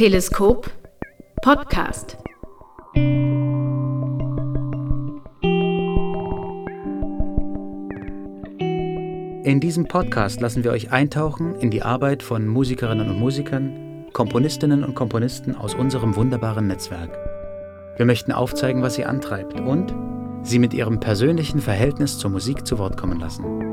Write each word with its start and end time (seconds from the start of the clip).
Teleskop 0.00 0.70
Podcast. 1.42 2.16
In 9.44 9.60
diesem 9.60 9.88
Podcast 9.88 10.40
lassen 10.40 10.64
wir 10.64 10.70
euch 10.70 10.90
eintauchen 10.90 11.54
in 11.56 11.70
die 11.70 11.82
Arbeit 11.82 12.22
von 12.22 12.48
Musikerinnen 12.48 13.10
und 13.10 13.18
Musikern, 13.20 14.06
Komponistinnen 14.14 14.84
und 14.84 14.94
Komponisten 14.94 15.54
aus 15.54 15.74
unserem 15.74 16.16
wunderbaren 16.16 16.66
Netzwerk. 16.66 17.10
Wir 17.98 18.06
möchten 18.06 18.32
aufzeigen, 18.32 18.80
was 18.80 18.94
sie 18.94 19.04
antreibt 19.04 19.60
und 19.60 19.94
sie 20.42 20.58
mit 20.58 20.72
ihrem 20.72 20.98
persönlichen 20.98 21.60
Verhältnis 21.60 22.16
zur 22.16 22.30
Musik 22.30 22.66
zu 22.66 22.78
Wort 22.78 22.96
kommen 22.96 23.20
lassen. 23.20 23.69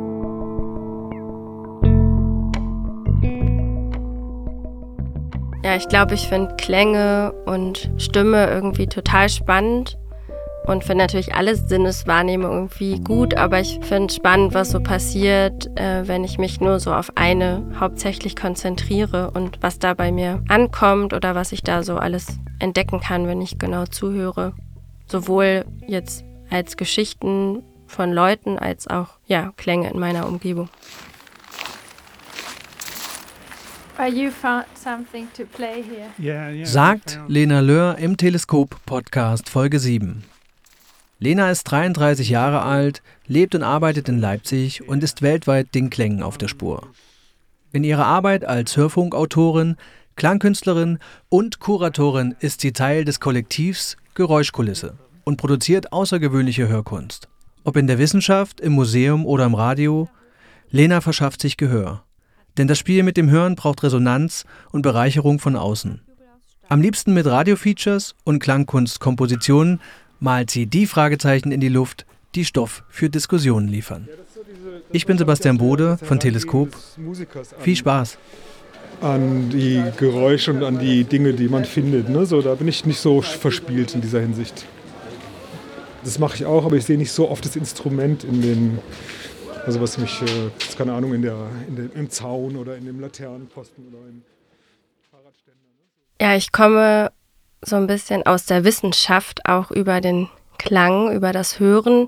Ich 5.78 5.88
glaube, 5.88 6.16
ich 6.16 6.28
finde 6.28 6.56
Klänge 6.56 7.34
und 7.46 7.92
Stimme 7.98 8.48
irgendwie 8.48 8.88
total 8.88 9.30
spannend 9.30 9.98
und 10.66 10.84
finde 10.84 11.04
natürlich 11.04 11.36
alle 11.36 11.56
Sinneswahrnehmung 11.56 12.52
irgendwie 12.52 13.00
gut, 13.00 13.36
aber 13.36 13.60
ich 13.60 13.80
finde 13.84 14.14
spannend, 14.14 14.54
was 14.56 14.72
so 14.72 14.82
passiert, 14.82 15.68
äh, 15.80 16.08
wenn 16.08 16.24
ich 16.24 16.40
mich 16.40 16.60
nur 16.60 16.80
so 16.80 16.94
auf 16.94 17.12
eine 17.16 17.64
hauptsächlich 17.80 18.36
konzentriere 18.36 19.32
und 19.32 19.60
was 19.62 19.78
da 19.78 19.94
bei 19.94 20.12
mir 20.12 20.44
ankommt 20.50 21.14
oder 21.14 21.36
was 21.36 21.52
ich 21.52 21.62
da 21.62 21.84
so 21.84 21.98
alles 21.98 22.40
entdecken 22.60 23.00
kann, 23.00 23.28
wenn 23.28 23.42
ich 23.42 23.60
genau 23.60 23.86
zuhöre. 23.86 24.54
Sowohl 25.06 25.64
jetzt 25.86 26.26
als 26.50 26.76
Geschichten 26.76 27.64
von 27.86 28.12
Leuten 28.12 28.58
als 28.58 28.88
auch 28.88 29.10
ja, 29.28 29.54
Klänge 29.58 29.92
in 29.92 30.00
meiner 30.00 30.28
Umgebung. 30.28 30.70
Sagt 36.66 37.20
Lena 37.28 37.62
Löhr 37.62 37.98
im 37.98 38.16
Teleskop-Podcast 38.16 39.50
Folge 39.50 39.80
7. 39.80 40.24
Lena 41.18 41.50
ist 41.50 41.64
33 41.64 42.30
Jahre 42.30 42.62
alt, 42.62 43.02
lebt 43.26 43.56
und 43.56 43.64
arbeitet 43.64 44.08
in 44.08 44.20
Leipzig 44.20 44.88
und 44.88 45.02
ist 45.02 45.24
weltweit 45.24 45.74
den 45.74 45.90
Klängen 45.90 46.22
auf 46.22 46.38
der 46.38 46.48
Spur. 46.48 46.88
In 47.72 47.84
ihrer 47.84 48.06
Arbeit 48.06 48.46
als 48.46 48.78
Hörfunkautorin, 48.78 49.78
Klangkünstlerin 50.16 51.00
und 51.30 51.60
Kuratorin 51.60 52.36
ist 52.40 52.62
sie 52.62 52.74
Teil 52.74 53.04
des 53.04 53.20
Kollektivs 53.20 53.98
Geräuschkulisse 54.14 54.94
und 55.24 55.38
produziert 55.38 55.92
außergewöhnliche 55.92 56.68
Hörkunst. 56.68 57.30
Ob 57.64 57.76
in 57.76 57.88
der 57.88 57.98
Wissenschaft, 57.98 58.62
im 58.62 58.74
Museum 58.74 59.26
oder 59.26 59.46
im 59.46 59.56
Radio, 59.56 60.08
Lena 60.70 61.02
verschafft 61.02 61.42
sich 61.42 61.58
Gehör. 61.58 62.04
Denn 62.58 62.68
das 62.68 62.80
Spiel 62.80 63.04
mit 63.04 63.18
dem 63.18 63.30
Hören 63.30 63.56
braucht 63.56 63.84
Resonanz 63.84 64.46
und 64.72 64.82
Bereicherung 64.82 65.40
von 65.40 65.56
außen. 65.56 66.02
Am 66.70 66.82
liebsten 66.82 67.14
mit 67.14 67.26
Radiofeatures 67.26 68.16
und 68.24 68.40
Klangkunstkompositionen 68.40 69.80
malt 70.20 70.52
sie 70.52 70.66
die 70.66 70.86
Fragezeichen 70.86 71.52
in 71.52 71.62
die 71.62 71.70
Luft, 71.70 72.06
die 72.36 72.46
Stoff 72.46 72.84
für 72.90 73.10
Diskussionen 73.10 73.68
liefern. 73.68 74.08
Ich 74.92 75.06
bin 75.06 75.18
Sebastian 75.18 75.58
Bode 75.58 75.98
von 76.02 76.20
Teleskop. 76.20 76.76
Viel 77.60 77.76
Spaß. 77.76 78.18
An 79.02 79.50
die 79.50 79.84
Geräusche 79.98 80.52
und 80.52 80.64
an 80.64 80.80
die 80.80 81.04
Dinge, 81.04 81.34
die 81.34 81.48
man 81.48 81.66
findet. 81.66 82.10
Ne? 82.10 82.26
So, 82.26 82.42
da 82.42 82.56
bin 82.56 82.68
ich 82.68 82.86
nicht 82.86 83.00
so 83.00 83.22
verspielt 83.22 83.94
in 83.94 84.02
dieser 84.02 84.20
Hinsicht. 84.20 84.66
Das 86.04 86.20
mache 86.20 86.36
ich 86.36 86.46
auch, 86.46 86.66
aber 86.66 86.78
ich 86.78 86.86
sehe 86.86 86.98
nicht 86.98 87.12
so 87.12 87.30
oft 87.30 87.46
das 87.46 87.56
Instrument 87.56 88.24
in 88.24 88.42
den, 88.42 88.80
also 89.68 89.82
was 89.82 89.98
mich, 89.98 90.22
äh, 90.22 90.50
keine 90.78 90.94
Ahnung, 90.94 91.14
in 91.14 91.22
der, 91.22 91.36
in 91.68 91.76
der, 91.76 91.94
im 91.94 92.10
Zaun 92.10 92.56
oder 92.56 92.78
in 92.78 92.86
dem 92.86 93.02
Laternenposten 93.02 93.86
oder 93.90 93.98
im 94.08 94.24
Fahrradständer. 95.12 95.60
Ne? 95.60 96.26
Ja, 96.26 96.38
ich 96.38 96.54
komme 96.54 97.12
so 97.62 97.76
ein 97.76 97.86
bisschen 97.86 98.26
aus 98.26 98.46
der 98.46 98.64
Wissenschaft, 98.64 99.46
auch 99.46 99.70
über 99.72 100.00
den 100.00 100.30
Klang, 100.58 101.12
über 101.12 101.34
das 101.34 101.60
Hören. 101.60 102.08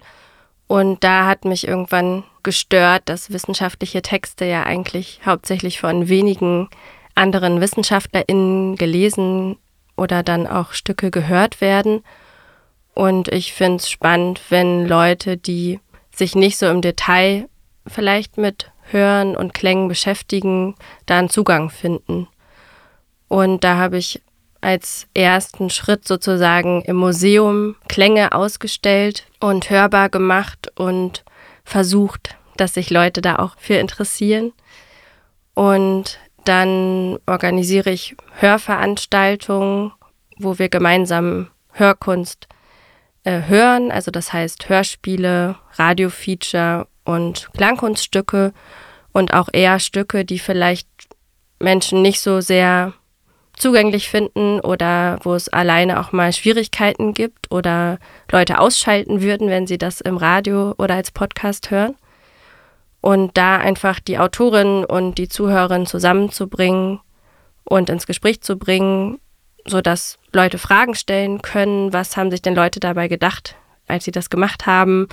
Und 0.68 1.04
da 1.04 1.26
hat 1.26 1.44
mich 1.44 1.68
irgendwann 1.68 2.24
gestört, 2.44 3.04
dass 3.08 3.34
wissenschaftliche 3.34 4.02
Texte 4.02 4.46
ja 4.46 4.64
eigentlich 4.64 5.20
hauptsächlich 5.26 5.82
von 5.82 6.08
wenigen 6.08 6.70
anderen 7.14 7.60
WissenschaftlerInnen 7.60 8.78
gelesen 8.78 9.58
oder 9.98 10.24
dann 10.24 10.48
auch 10.48 10.72
Stücke 10.72 11.12
gehört 11.12 11.60
werden. 11.60 12.04
Und 12.94 13.28
ich 13.28 13.52
finde 13.52 13.78
es 13.78 13.90
spannend, 13.90 14.40
wenn 14.48 14.88
Leute, 14.88 15.36
die 15.36 15.82
sich 16.20 16.36
nicht 16.36 16.58
so 16.58 16.68
im 16.68 16.82
Detail 16.82 17.50
vielleicht 17.88 18.38
mit 18.38 18.72
Hören 18.92 19.36
und 19.36 19.54
Klängen 19.54 19.88
beschäftigen, 19.88 20.76
da 21.06 21.20
einen 21.20 21.30
Zugang 21.30 21.70
finden. 21.70 22.28
Und 23.28 23.64
da 23.64 23.78
habe 23.78 23.98
ich 23.98 24.22
als 24.62 25.08
ersten 25.14 25.70
Schritt 25.70 26.08
sozusagen 26.08 26.82
im 26.82 26.98
Museum 26.98 27.76
Klänge 27.88 28.34
ausgestellt 28.34 29.26
und 29.40 29.70
hörbar 29.70 30.10
gemacht 30.10 30.72
und 30.76 31.24
versucht, 31.64 32.36
dass 32.58 32.74
sich 32.74 32.90
Leute 32.90 33.22
da 33.22 33.38
auch 33.38 33.56
für 33.58 33.76
interessieren. 33.76 34.52
Und 35.54 36.20
dann 36.46 37.20
organisiere 37.26 37.92
ich 37.92 38.16
Hörveranstaltungen, 38.40 39.94
wo 40.38 40.58
wir 40.58 40.70
gemeinsam 40.70 41.50
Hörkunst 41.72 42.48
äh, 43.24 43.44
hören, 43.48 43.92
also 43.92 44.12
das 44.12 44.34
heißt 44.34 44.70
Hörspiele, 44.70 45.56
Radiofeature 45.74 46.88
und 47.10 47.50
Klangkunststücke 47.58 48.54
und 49.12 49.34
auch 49.34 49.50
eher 49.52 49.80
Stücke, 49.80 50.26
die 50.26 50.38
vielleicht 50.38 50.88
Menschen 51.60 52.04
nicht 52.04 52.22
so 52.22 52.40
sehr 52.40 52.94
zugänglich 53.54 54.10
finden 54.10 54.60
oder 54.60 55.18
wo 55.24 55.34
es 55.34 55.50
alleine 55.50 56.00
auch 56.00 56.12
mal 56.12 56.32
Schwierigkeiten 56.32 57.16
gibt 57.16 57.52
oder 57.52 57.98
Leute 58.32 58.60
ausschalten 58.60 59.22
würden, 59.22 59.50
wenn 59.50 59.66
sie 59.66 59.80
das 59.80 60.02
im 60.02 60.18
Radio 60.18 60.76
oder 60.78 60.96
als 60.96 61.10
Podcast 61.12 61.72
hören. 61.72 61.96
Und 63.02 63.38
da 63.38 63.58
einfach 63.58 64.00
die 64.00 64.20
Autorin 64.20 64.86
und 64.86 65.18
die 65.18 65.30
Zuhörerin 65.30 65.88
zusammenzubringen 65.88 67.00
und 67.64 67.90
ins 67.90 68.06
Gespräch 68.06 68.42
zu 68.42 68.58
bringen, 68.58 69.20
sodass 69.66 70.20
Leute 70.32 70.60
Fragen 70.60 70.94
stellen 70.96 71.42
können, 71.42 71.92
was 71.92 72.16
haben 72.18 72.30
sich 72.30 72.42
denn 72.42 72.56
Leute 72.56 72.80
dabei 72.80 73.08
gedacht, 73.08 73.56
als 73.88 74.04
sie 74.04 74.12
das 74.12 74.30
gemacht 74.30 74.68
haben. 74.68 75.08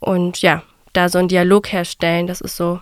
Und 0.00 0.42
ja, 0.42 0.62
da 0.92 1.08
so 1.08 1.18
einen 1.18 1.28
Dialog 1.28 1.72
herstellen, 1.72 2.26
das 2.26 2.40
ist 2.40 2.56
so 2.56 2.80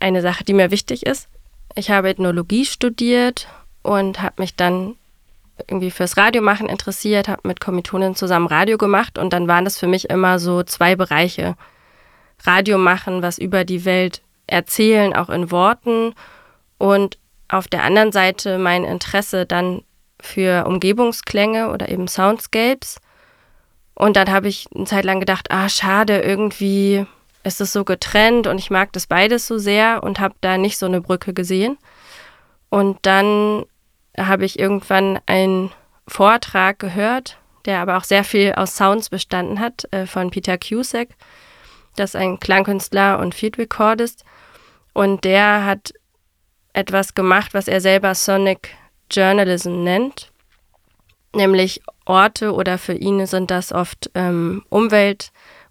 eine 0.00 0.22
Sache, 0.22 0.44
die 0.44 0.54
mir 0.54 0.70
wichtig 0.70 1.06
ist. 1.06 1.28
Ich 1.74 1.90
habe 1.90 2.08
Ethnologie 2.08 2.64
studiert 2.64 3.48
und 3.82 4.22
habe 4.22 4.42
mich 4.42 4.56
dann 4.56 4.96
irgendwie 5.66 5.90
fürs 5.90 6.16
Radiomachen 6.16 6.68
interessiert, 6.68 7.28
habe 7.28 7.46
mit 7.48 7.60
Kommilitonen 7.60 8.14
zusammen 8.14 8.46
Radio 8.46 8.78
gemacht 8.78 9.18
und 9.18 9.32
dann 9.32 9.48
waren 9.48 9.64
das 9.64 9.78
für 9.78 9.88
mich 9.88 10.08
immer 10.10 10.38
so 10.38 10.62
zwei 10.62 10.94
Bereiche. 10.94 11.56
Radio 12.44 12.78
machen, 12.78 13.22
was 13.22 13.38
über 13.38 13.64
die 13.64 13.84
Welt 13.84 14.22
erzählen, 14.46 15.14
auch 15.14 15.28
in 15.28 15.50
Worten 15.50 16.14
und 16.78 17.18
auf 17.48 17.66
der 17.66 17.82
anderen 17.82 18.12
Seite 18.12 18.58
mein 18.58 18.84
Interesse 18.84 19.46
dann 19.46 19.82
für 20.20 20.66
Umgebungsklänge 20.66 21.70
oder 21.70 21.88
eben 21.88 22.08
Soundscapes. 22.08 23.00
Und 23.94 24.16
dann 24.16 24.30
habe 24.30 24.48
ich 24.48 24.68
eine 24.74 24.84
Zeit 24.84 25.04
lang 25.04 25.18
gedacht, 25.18 25.50
ah, 25.50 25.68
schade, 25.68 26.20
irgendwie 26.20 27.06
ist 27.48 27.60
es 27.60 27.72
so 27.72 27.84
getrennt 27.84 28.46
und 28.46 28.58
ich 28.58 28.70
mag 28.70 28.92
das 28.92 29.06
beides 29.06 29.46
so 29.46 29.58
sehr 29.58 30.02
und 30.02 30.20
habe 30.20 30.34
da 30.40 30.56
nicht 30.56 30.78
so 30.78 30.86
eine 30.86 31.00
Brücke 31.00 31.32
gesehen. 31.32 31.78
Und 32.68 32.98
dann 33.02 33.64
habe 34.16 34.44
ich 34.44 34.58
irgendwann 34.58 35.18
einen 35.26 35.72
Vortrag 36.06 36.78
gehört, 36.78 37.38
der 37.64 37.80
aber 37.80 37.96
auch 37.96 38.04
sehr 38.04 38.24
viel 38.24 38.52
aus 38.52 38.76
Sounds 38.76 39.08
bestanden 39.10 39.58
hat, 39.60 39.88
äh, 39.92 40.06
von 40.06 40.30
Peter 40.30 40.58
Cusack. 40.58 41.08
Das 41.96 42.10
ist 42.10 42.16
ein 42.16 42.38
Klangkünstler 42.38 43.18
und 43.18 43.34
Field 43.34 43.58
Recordist. 43.58 44.24
Und 44.92 45.24
der 45.24 45.64
hat 45.64 45.92
etwas 46.72 47.14
gemacht, 47.14 47.54
was 47.54 47.68
er 47.68 47.80
selber 47.80 48.14
Sonic 48.14 48.70
Journalism 49.10 49.82
nennt. 49.82 50.30
Nämlich 51.34 51.82
Orte 52.04 52.52
oder 52.52 52.78
für 52.78 52.94
ihn 52.94 53.26
sind 53.26 53.50
das 53.50 53.72
oft 53.72 54.10
ähm, 54.14 54.64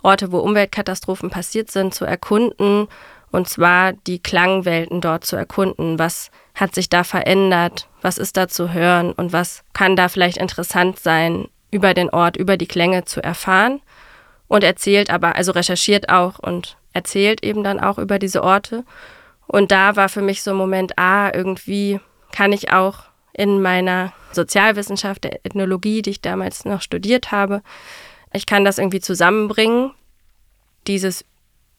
Umweltorte, 0.01 0.31
wo 0.31 0.39
Umweltkatastrophen 0.39 1.29
passiert 1.29 1.71
sind, 1.71 1.94
zu 1.94 2.05
erkunden. 2.05 2.88
Und 3.31 3.49
zwar 3.49 3.94
die 3.94 4.19
Klangwelten 4.19 5.01
dort 5.01 5.25
zu 5.25 5.35
erkunden. 5.35 5.99
Was 5.99 6.31
hat 6.55 6.73
sich 6.73 6.89
da 6.89 7.03
verändert? 7.03 7.88
Was 8.01 8.17
ist 8.17 8.38
da 8.38 8.47
zu 8.47 8.73
hören? 8.73 9.11
Und 9.11 9.33
was 9.33 9.63
kann 9.73 9.95
da 9.95 10.07
vielleicht 10.07 10.38
interessant 10.38 10.99
sein, 10.99 11.47
über 11.69 11.94
den 11.94 12.09
Ort, 12.09 12.38
über 12.38 12.55
die 12.55 12.67
Klänge 12.67 13.03
zu 13.03 13.21
erfahren? 13.21 13.81
Und 14.47 14.63
erzählt 14.63 15.09
aber, 15.09 15.35
also 15.35 15.51
recherchiert 15.51 16.07
auch 16.09 16.39
und 16.39 16.77
erzählt 16.94 17.44
eben 17.44 17.63
dann 17.63 17.81
auch 17.81 17.97
über 17.97 18.17
diese 18.17 18.44
Orte. 18.44 18.85
Und 19.45 19.71
da 19.71 19.97
war 19.97 20.07
für 20.07 20.21
mich 20.21 20.41
so 20.41 20.51
ein 20.51 20.57
Moment, 20.57 20.97
ah, 20.97 21.29
irgendwie 21.33 21.99
kann 22.31 22.53
ich 22.53 22.71
auch 22.71 22.99
in 23.33 23.61
meiner 23.61 24.13
Sozialwissenschaft, 24.31 25.25
der 25.25 25.45
Ethnologie, 25.45 26.01
die 26.01 26.11
ich 26.11 26.21
damals 26.21 26.65
noch 26.65 26.81
studiert 26.81 27.31
habe, 27.31 27.61
ich 28.33 28.45
kann 28.45 28.65
das 28.65 28.77
irgendwie 28.77 29.00
zusammenbringen, 29.00 29.91
dieses 30.88 31.25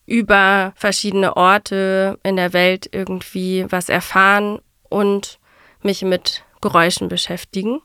über 0.07 0.73
verschiedene 0.75 1.37
Orte 1.37 2.19
in 2.23 2.37
der 2.37 2.53
Welt 2.53 2.89
irgendwie 2.93 3.67
was 3.69 3.89
erfahren 3.89 4.61
und 4.89 5.39
mich 5.83 6.03
mit 6.03 6.45
Geräuschen 6.61 7.09
beschäftigen. 7.09 7.81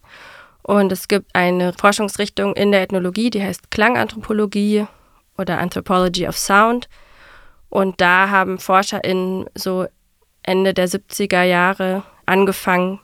Und 0.62 0.92
es 0.94 1.10
gibt 1.10 1.36
eine 1.36 1.74
Forschungsrichtung 1.74 2.56
in 2.56 2.71
der 2.71 2.81
Ethnologie, 2.81 3.30
die 3.30 3.44
heißt 3.44 3.69
Klanganthropologie 3.71 4.88
oder 5.38 5.59
Anthropology 5.59 6.27
of 6.27 6.38
Sound. 6.38 6.88
Und 7.69 8.00
da 8.00 8.30
haben 8.30 8.57
ForscherInnen 8.57 9.48
so 9.54 9.88
Ende 10.44 10.74
der 10.74 10.88
70er 10.88 11.44
Jahre 11.44 12.04
angefangen, 12.25 13.00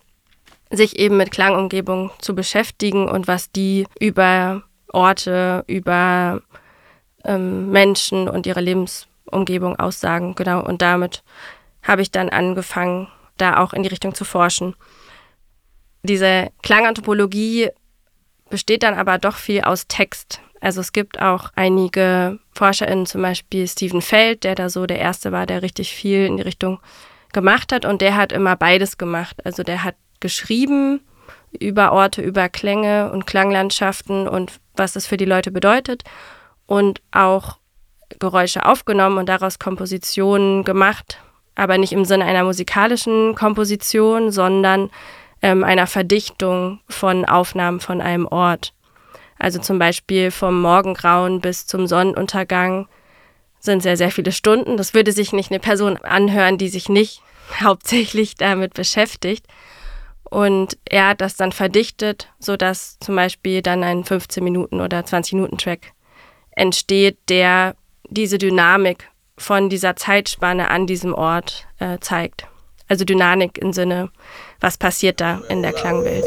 sich 0.72 0.98
eben 0.98 1.18
mit 1.18 1.32
Klangumgebung 1.32 2.12
zu 2.20 2.36
beschäftigen 2.36 3.10
und 3.10 3.28
was 3.28 3.52
die 3.52 3.86
über 4.00 4.64
Orte, 4.92 5.64
über 5.68 6.42
ähm, 7.24 7.70
Menschen 7.72 8.28
und 8.28 8.46
ihre 8.46 8.62
Lebensumgebung 8.62 9.78
aussagen. 9.78 10.36
Genau. 10.36 10.64
Und 10.64 10.82
damit 10.82 11.24
habe 11.84 12.02
ich 12.02 12.12
dann 12.12 12.30
angefangen, 12.30 13.08
da 13.38 13.58
auch 13.58 13.74
in 13.74 13.84
die 13.84 13.90
Richtung 13.90 14.14
zu 14.14 14.26
forschen. 14.26 14.76
Diese 16.04 16.50
Klanganthropologie 16.64 17.70
besteht 18.50 18.84
dann 18.84 18.96
aber 18.96 19.18
doch 19.18 19.36
viel 19.36 19.62
aus 19.62 19.88
Text. 19.88 20.42
Also 20.62 20.82
es 20.82 20.92
gibt 20.92 21.22
auch 21.22 21.52
einige 21.56 22.40
ForscherInnen, 22.54 23.06
zum 23.06 23.22
Beispiel 23.22 23.68
Stephen 23.68 24.02
Feld, 24.02 24.44
der 24.44 24.56
da 24.56 24.70
so 24.70 24.86
der 24.86 25.00
Erste 25.00 25.32
war, 25.32 25.46
der 25.46 25.62
richtig 25.62 25.94
viel 25.94 26.26
in 26.26 26.38
die 26.38 26.44
Richtung 26.44 26.80
gemacht 27.32 27.72
hat. 27.72 27.86
Und 27.86 28.02
der 28.02 28.16
hat 28.16 28.32
immer 28.32 28.56
beides 28.56 28.98
gemacht. 28.98 29.38
Also 29.46 29.64
der 29.64 29.84
hat 29.84 29.96
geschrieben 30.20 31.02
über 31.58 31.92
Orte, 31.94 32.22
über 32.22 32.50
Klänge 32.50 33.12
und 33.12 33.26
Klanglandschaften 33.26 34.28
und 34.28 34.60
was 34.80 34.94
das 34.94 35.06
für 35.06 35.18
die 35.18 35.26
Leute 35.26 35.52
bedeutet. 35.52 36.04
Und 36.66 37.02
auch 37.12 37.58
Geräusche 38.18 38.66
aufgenommen 38.66 39.18
und 39.20 39.30
daraus 39.30 39.60
Kompositionen 39.60 40.64
gemacht. 40.64 41.20
Aber 41.56 41.78
nicht 41.78 41.94
im 41.94 42.06
Sinne 42.06 42.26
einer 42.26 42.44
musikalischen 42.44 43.36
Komposition, 43.36 44.31
sondern 44.31 44.90
ähm, 45.42 45.64
einer 45.64 45.88
Verdichtung 45.88 46.80
von 46.90 47.26
Aufnahmen 47.26 47.80
von 47.80 48.02
einem 48.02 48.26
Ort. 48.26 48.74
Also 49.38 49.60
zum 49.60 49.80
Beispiel 49.80 50.31
vom 50.31 50.62
Morgengrauen 50.62 51.40
bis 51.40 51.66
zum 51.66 51.88
Sonnenuntergang 51.88 52.88
sind 53.60 53.81
sehr, 53.81 53.98
sehr 53.98 54.12
viele 54.12 54.31
Stunden. 54.31 54.78
Das 54.78 54.94
würde 54.94 55.12
sich 55.12 55.34
nicht 55.34 55.52
eine 55.52 55.60
Person 55.60 55.98
anhören, 55.98 56.58
die 56.58 56.70
sich 56.70 56.90
nicht 56.90 57.22
hauptsächlich 57.62 58.36
damit 58.36 58.74
beschäftigt. 58.74 59.46
Und 60.30 60.78
er 60.86 61.10
hat 61.10 61.22
das 61.22 61.36
dann 61.36 61.52
verdichtet, 61.52 62.30
sodass 62.40 62.98
zum 63.00 63.16
Beispiel 63.16 63.62
dann 63.62 63.84
ein 63.84 64.04
15 64.04 64.44
Minuten 64.44 64.80
oder 64.80 65.04
20 65.04 65.34
Minuten 65.34 65.58
Track 65.58 65.94
entsteht, 66.52 67.18
der 67.30 67.76
diese 68.10 68.38
Dynamik 68.38 69.10
von 69.38 69.70
dieser 69.70 69.96
Zeitspanne 69.96 70.70
an 70.70 70.86
diesem 70.86 71.14
Ort 71.14 71.68
äh, 71.80 71.98
zeigt. 72.00 72.48
Also 72.88 73.06
Dynamik 73.06 73.58
im 73.60 73.72
Sinne, 73.72 74.10
was 74.60 74.78
passiert 74.78 75.22
da 75.22 75.42
in 75.48 75.62
der 75.62 75.74
Klangwelt. 75.74 76.26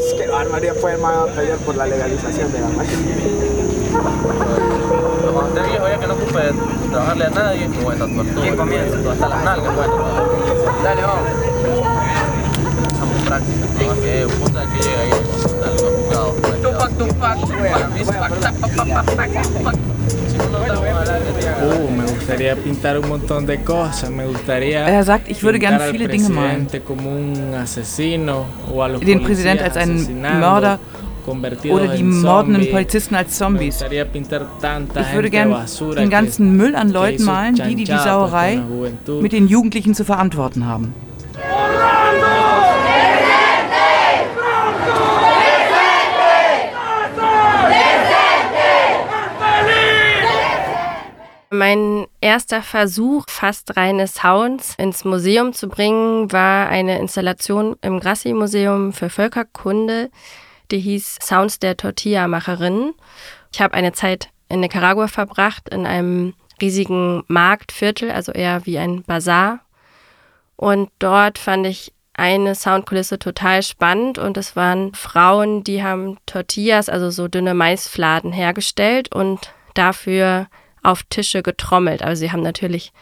Uh, 21.63 21.91
me 21.91 22.05
gustaría 22.05 22.57
pintar 22.57 22.99
un 22.99 23.09
montón 23.09 23.47
de 23.47 23.63
cosas. 23.63 24.11
Me 24.11 24.27
gustaría 24.27 24.87
Er 24.87 25.05
sagt, 25.05 25.31
ich 25.31 25.43
würde 25.43 25.59
gerne 25.59 25.79
viele 25.91 26.09
Dinge 26.09 26.29
malen. 26.29 26.67
Den 29.01 29.23
Präsident 29.23 29.63
als 29.63 29.77
einen 29.77 30.21
Mörder 30.21 30.79
oder 31.27 31.89
die 31.97 32.03
mordenden 32.03 32.71
Polizisten 32.71 33.15
als 33.15 33.39
Zombies. 33.39 33.83
Ich 33.83 35.15
würde 35.15 35.31
gerne 35.31 35.65
den 35.97 36.11
ganzen 36.11 36.57
Müll 36.57 36.75
an 36.77 36.91
Leuten 36.91 37.25
malen, 37.25 37.55
die 37.55 37.77
die, 37.77 37.85
die 37.85 37.97
Sauerei 37.97 38.61
mit 39.21 39.33
den 39.33 39.49
Jugendlichen 39.49 39.95
zu 39.95 40.05
verantworten 40.05 40.67
haben. 40.67 40.95
Mein 51.65 52.09
erster 52.21 52.61
Versuch, 52.61 53.27
fast 53.29 53.77
reine 53.77 54.09
Sounds 54.09 54.75
ins 54.79 55.05
Museum 55.05 55.53
zu 55.53 55.69
bringen, 55.69 56.33
war 56.33 56.69
eine 56.69 56.99
Installation 56.99 57.77
im 57.83 58.01
Grassi-Museum 58.01 58.93
für 58.93 59.09
Völkerkunde, 59.09 60.11
die 60.73 60.81
hieß 60.81 61.19
Sounds 61.23 61.61
der 61.61 61.77
Tortilla-Macherinnen. 61.77 62.95
Ich 63.53 63.61
habe 63.61 63.75
eine 63.75 63.93
Zeit 63.93 64.31
in 64.49 64.59
Nicaragua 64.59 65.07
verbracht, 65.07 65.69
in 65.69 65.87
einem 65.87 66.35
riesigen 66.61 67.23
Marktviertel, 67.29 68.11
also 68.11 68.33
eher 68.33 68.67
wie 68.67 68.79
ein 68.79 69.05
Bazar. 69.05 69.61
Und 70.57 70.91
dort 70.99 71.39
fand 71.39 71.69
ich 71.69 71.93
eine 72.13 72.57
Soundkulisse 72.57 73.21
total 73.21 73.63
spannend 73.63 74.19
und 74.19 74.37
es 74.37 74.57
waren 74.57 74.97
Frauen, 74.97 75.63
die 75.63 75.85
haben 75.85 76.19
Tortillas, 76.27 76.89
also 76.89 77.11
so 77.11 77.29
dünne 77.29 77.55
Maisfladen 77.55 78.33
hergestellt 78.33 79.15
und 79.15 79.55
dafür 79.75 80.49
auf 80.83 81.03
Tische 81.05 81.43
getrommelt. 81.43 82.03
Also 82.03 82.21
sie 82.21 82.33
haben 82.33 82.43
natürlich 82.43 82.93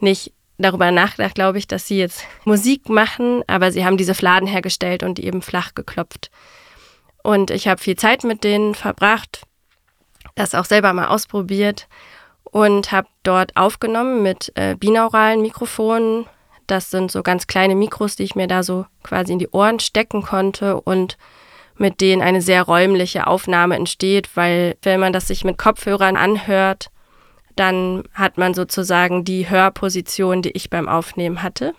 nicht 0.00 0.32
darüber 0.58 0.90
nachgedacht, 0.90 1.34
glaube 1.34 1.58
ich, 1.58 1.66
dass 1.66 1.88
sie 1.88 1.98
jetzt 1.98 2.24
Musik 2.44 2.88
machen, 2.88 3.42
aber 3.46 3.72
sie 3.72 3.84
haben 3.84 3.96
diese 3.96 4.14
Fladen 4.14 4.46
hergestellt 4.46 5.02
und 5.02 5.18
die 5.18 5.26
eben 5.26 5.42
flach 5.42 5.74
geklopft. 5.74 6.30
Und 7.22 7.50
ich 7.50 7.66
habe 7.68 7.80
viel 7.80 7.96
Zeit 7.96 8.22
mit 8.24 8.44
denen 8.44 8.74
verbracht, 8.74 9.42
das 10.34 10.54
auch 10.54 10.64
selber 10.64 10.92
mal 10.92 11.08
ausprobiert 11.08 11.88
und 12.44 12.92
habe 12.92 13.08
dort 13.22 13.56
aufgenommen 13.56 14.22
mit 14.22 14.52
äh, 14.54 14.76
binauralen 14.76 15.42
Mikrofonen. 15.42 16.26
Das 16.66 16.90
sind 16.90 17.10
so 17.10 17.22
ganz 17.22 17.46
kleine 17.46 17.74
Mikros, 17.74 18.16
die 18.16 18.22
ich 18.22 18.36
mir 18.36 18.46
da 18.46 18.62
so 18.62 18.86
quasi 19.02 19.32
in 19.32 19.38
die 19.38 19.48
Ohren 19.48 19.80
stecken 19.80 20.22
konnte 20.22 20.80
und 20.80 21.18
mit 21.76 22.00
denen 22.00 22.22
eine 22.22 22.40
sehr 22.40 22.62
räumliche 22.62 23.26
Aufnahme 23.26 23.74
entsteht, 23.74 24.36
weil 24.36 24.76
wenn 24.82 25.00
man 25.00 25.12
das 25.12 25.26
sich 25.26 25.44
mit 25.44 25.58
Kopfhörern 25.58 26.16
anhört, 26.16 26.90
dann 27.56 28.04
hat 28.12 28.38
man 28.38 28.54
sozusagen 28.54 29.24
die 29.24 29.48
Hörposition, 29.48 30.42
die 30.42 30.52
ich 30.52 30.70
beim 30.70 30.88
Aufnehmen 30.88 31.42
hatte. 31.42 31.74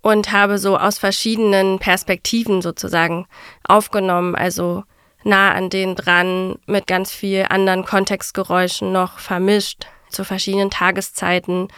Und 0.00 0.32
habe 0.32 0.58
so 0.58 0.76
aus 0.76 0.98
verschiedenen 0.98 1.78
Perspektiven 1.78 2.60
sozusagen 2.60 3.26
aufgenommen, 3.66 4.34
also 4.34 4.84
nah 5.22 5.52
an 5.52 5.70
denen 5.70 5.96
dran, 5.96 6.56
mit 6.66 6.86
ganz 6.86 7.10
viel 7.10 7.46
anderen 7.48 7.84
Kontextgeräuschen 7.84 8.92
noch 8.92 9.18
vermischt, 9.18 9.86
zu 10.10 10.24
verschiedenen 10.24 10.70
Tageszeiten. 10.70 11.68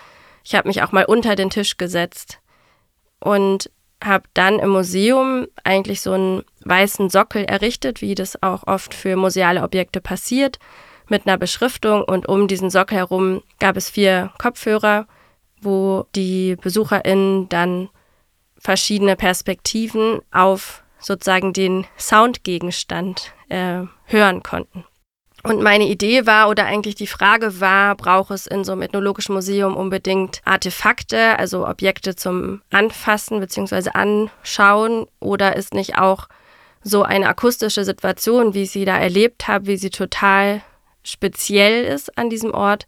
Ich 0.44 0.54
habe 0.54 0.68
mich 0.68 0.82
auch 0.82 0.92
mal 0.92 1.04
unter 1.04 1.36
den 1.36 1.50
Tisch 1.50 1.76
gesetzt 1.76 2.40
und 3.20 3.70
habe 4.02 4.24
dann 4.34 4.58
im 4.58 4.70
Museum 4.70 5.46
eigentlich 5.64 6.00
so 6.00 6.12
einen 6.12 6.42
weißen 6.64 7.08
Sockel 7.08 7.44
errichtet, 7.44 8.02
wie 8.02 8.14
das 8.14 8.42
auch 8.42 8.66
oft 8.66 8.92
für 8.92 9.16
museale 9.16 9.62
Objekte 9.62 10.00
passiert, 10.00 10.58
mit 11.08 11.26
einer 11.26 11.38
Beschriftung 11.38 12.02
und 12.02 12.28
um 12.28 12.48
diesen 12.48 12.70
Sockel 12.70 12.98
herum 12.98 13.42
gab 13.58 13.76
es 13.76 13.90
vier 13.90 14.32
Kopfhörer, 14.38 15.06
wo 15.60 16.06
die 16.14 16.56
BesucherInnen 16.56 17.48
dann 17.48 17.88
verschiedene 18.58 19.16
Perspektiven 19.16 20.20
auf 20.32 20.82
sozusagen 20.98 21.52
den 21.52 21.86
Soundgegenstand 21.98 23.32
äh, 23.48 23.82
hören 24.04 24.42
konnten. 24.42 24.84
Und 25.42 25.62
meine 25.62 25.86
Idee 25.86 26.26
war, 26.26 26.48
oder 26.48 26.66
eigentlich 26.66 26.96
die 26.96 27.06
Frage 27.06 27.60
war, 27.60 27.94
braucht 27.94 28.32
es 28.32 28.48
in 28.48 28.64
so 28.64 28.72
einem 28.72 28.82
ethnologischen 28.82 29.32
Museum 29.32 29.76
unbedingt 29.76 30.40
Artefakte, 30.44 31.38
also 31.38 31.68
Objekte 31.68 32.16
zum 32.16 32.62
Anfassen 32.72 33.38
bzw. 33.38 33.90
Anschauen, 33.90 35.06
oder 35.20 35.54
ist 35.54 35.72
nicht 35.72 35.98
auch 35.98 36.26
so 36.82 37.04
eine 37.04 37.28
akustische 37.28 37.84
Situation, 37.84 38.54
wie 38.54 38.62
ich 38.64 38.72
sie 38.72 38.84
da 38.84 38.98
erlebt 38.98 39.46
habe, 39.46 39.66
wie 39.66 39.76
sie 39.76 39.90
total 39.90 40.62
speziell 41.06 41.84
ist 41.84 42.16
an 42.18 42.30
diesem 42.30 42.52
Ort, 42.52 42.86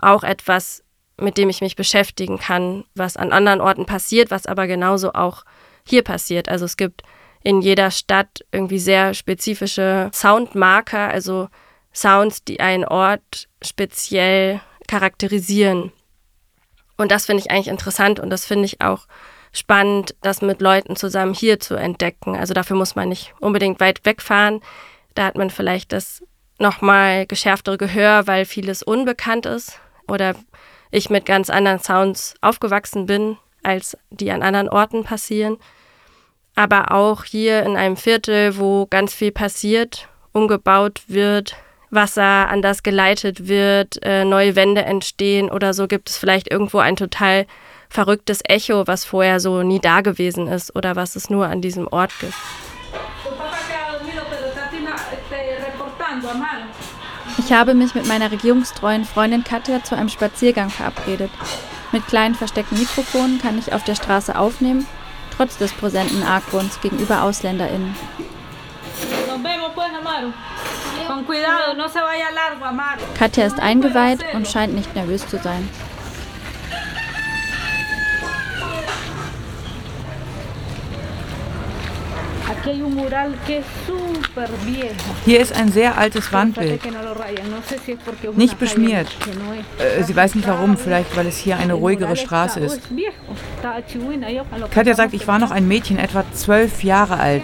auch 0.00 0.24
etwas, 0.24 0.82
mit 1.16 1.38
dem 1.38 1.48
ich 1.48 1.60
mich 1.60 1.76
beschäftigen 1.76 2.38
kann, 2.38 2.84
was 2.94 3.16
an 3.16 3.32
anderen 3.32 3.60
Orten 3.60 3.86
passiert, 3.86 4.30
was 4.30 4.46
aber 4.46 4.66
genauso 4.66 5.12
auch 5.12 5.44
hier 5.86 6.02
passiert. 6.02 6.48
Also 6.48 6.64
es 6.64 6.76
gibt 6.76 7.02
in 7.42 7.60
jeder 7.60 7.90
Stadt 7.90 8.44
irgendwie 8.52 8.78
sehr 8.78 9.14
spezifische 9.14 10.10
Soundmarker, 10.12 11.08
also 11.08 11.48
Sounds, 11.92 12.42
die 12.42 12.58
einen 12.58 12.84
Ort 12.84 13.48
speziell 13.62 14.60
charakterisieren. 14.88 15.92
Und 16.96 17.12
das 17.12 17.26
finde 17.26 17.42
ich 17.42 17.50
eigentlich 17.50 17.68
interessant 17.68 18.18
und 18.18 18.30
das 18.30 18.44
finde 18.44 18.64
ich 18.64 18.80
auch 18.80 19.06
spannend, 19.52 20.16
das 20.20 20.42
mit 20.42 20.60
Leuten 20.60 20.96
zusammen 20.96 21.34
hier 21.34 21.60
zu 21.60 21.76
entdecken. 21.76 22.36
Also 22.36 22.54
dafür 22.54 22.76
muss 22.76 22.96
man 22.96 23.08
nicht 23.08 23.34
unbedingt 23.40 23.78
weit 23.78 24.04
wegfahren. 24.04 24.60
Da 25.14 25.26
hat 25.26 25.36
man 25.36 25.50
vielleicht 25.50 25.92
das 25.92 26.24
nochmal 26.58 27.26
geschärftere 27.26 27.78
Gehör, 27.78 28.26
weil 28.26 28.44
vieles 28.44 28.82
unbekannt 28.82 29.46
ist 29.46 29.80
oder 30.08 30.34
ich 30.90 31.10
mit 31.10 31.26
ganz 31.26 31.50
anderen 31.50 31.80
Sounds 31.80 32.34
aufgewachsen 32.40 33.06
bin, 33.06 33.36
als 33.62 33.96
die 34.10 34.30
an 34.30 34.42
anderen 34.42 34.68
Orten 34.68 35.04
passieren. 35.04 35.58
aber 36.56 36.92
auch 36.92 37.24
hier 37.24 37.64
in 37.64 37.76
einem 37.76 37.96
Viertel, 37.96 38.58
wo 38.58 38.86
ganz 38.86 39.12
viel 39.12 39.32
passiert, 39.32 40.08
umgebaut 40.32 41.02
wird, 41.08 41.56
Wasser 41.90 42.48
anders 42.48 42.82
geleitet 42.82 43.48
wird, 43.48 44.02
äh, 44.02 44.24
neue 44.24 44.56
Wände 44.56 44.82
entstehen 44.84 45.50
oder 45.50 45.74
so, 45.74 45.86
gibt 45.86 46.10
es 46.10 46.16
vielleicht 46.16 46.50
irgendwo 46.50 46.78
ein 46.78 46.96
total 46.96 47.46
verrücktes 47.88 48.40
Echo, 48.44 48.86
was 48.86 49.04
vorher 49.04 49.38
so 49.40 49.62
nie 49.62 49.80
da 49.80 50.00
gewesen 50.00 50.48
ist 50.48 50.74
oder 50.74 50.96
was 50.96 51.16
es 51.16 51.30
nur 51.30 51.46
an 51.46 51.60
diesem 51.60 51.86
Ort 51.88 52.12
gibt. 52.20 52.34
Ich 57.38 57.52
habe 57.52 57.74
mich 57.74 57.94
mit 57.94 58.06
meiner 58.06 58.30
regierungstreuen 58.30 59.04
Freundin 59.04 59.44
Katja 59.44 59.82
zu 59.82 59.96
einem 59.96 60.08
Spaziergang 60.08 60.70
verabredet. 60.70 61.30
Mit 61.92 62.06
kleinen 62.06 62.34
versteckten 62.34 62.78
Mikrofonen 62.78 63.40
kann 63.40 63.58
ich 63.58 63.72
auf 63.72 63.84
der 63.84 63.94
Straße 63.94 64.36
aufnehmen, 64.36 64.86
trotz 65.36 65.58
des 65.58 65.72
präsenten 65.72 66.22
Argwohns 66.22 66.80
gegenüber 66.80 67.22
AusländerInnen. 67.22 67.94
Katja 73.18 73.46
ist 73.46 73.60
eingeweiht 73.60 74.24
und 74.34 74.48
scheint 74.48 74.74
nicht 74.74 74.94
nervös 74.94 75.26
zu 75.26 75.38
sein. 75.38 75.68
Hier 85.24 85.40
ist 85.40 85.54
ein 85.54 85.70
sehr 85.70 85.98
altes 85.98 86.32
Wandbild. 86.32 86.80
Nicht 88.36 88.58
beschmiert. 88.58 89.08
Äh, 89.78 90.02
sie 90.02 90.16
weiß 90.16 90.34
nicht 90.34 90.48
warum, 90.48 90.76
vielleicht 90.76 91.16
weil 91.16 91.26
es 91.26 91.36
hier 91.36 91.58
eine 91.58 91.74
ruhigere 91.74 92.16
Straße 92.16 92.60
ist. 92.60 92.80
Katja 94.70 94.94
sagt, 94.94 95.14
ich 95.14 95.26
war 95.26 95.38
noch 95.38 95.50
ein 95.50 95.68
Mädchen, 95.68 95.98
etwa 95.98 96.24
zwölf 96.32 96.82
Jahre 96.84 97.18
alt, 97.18 97.42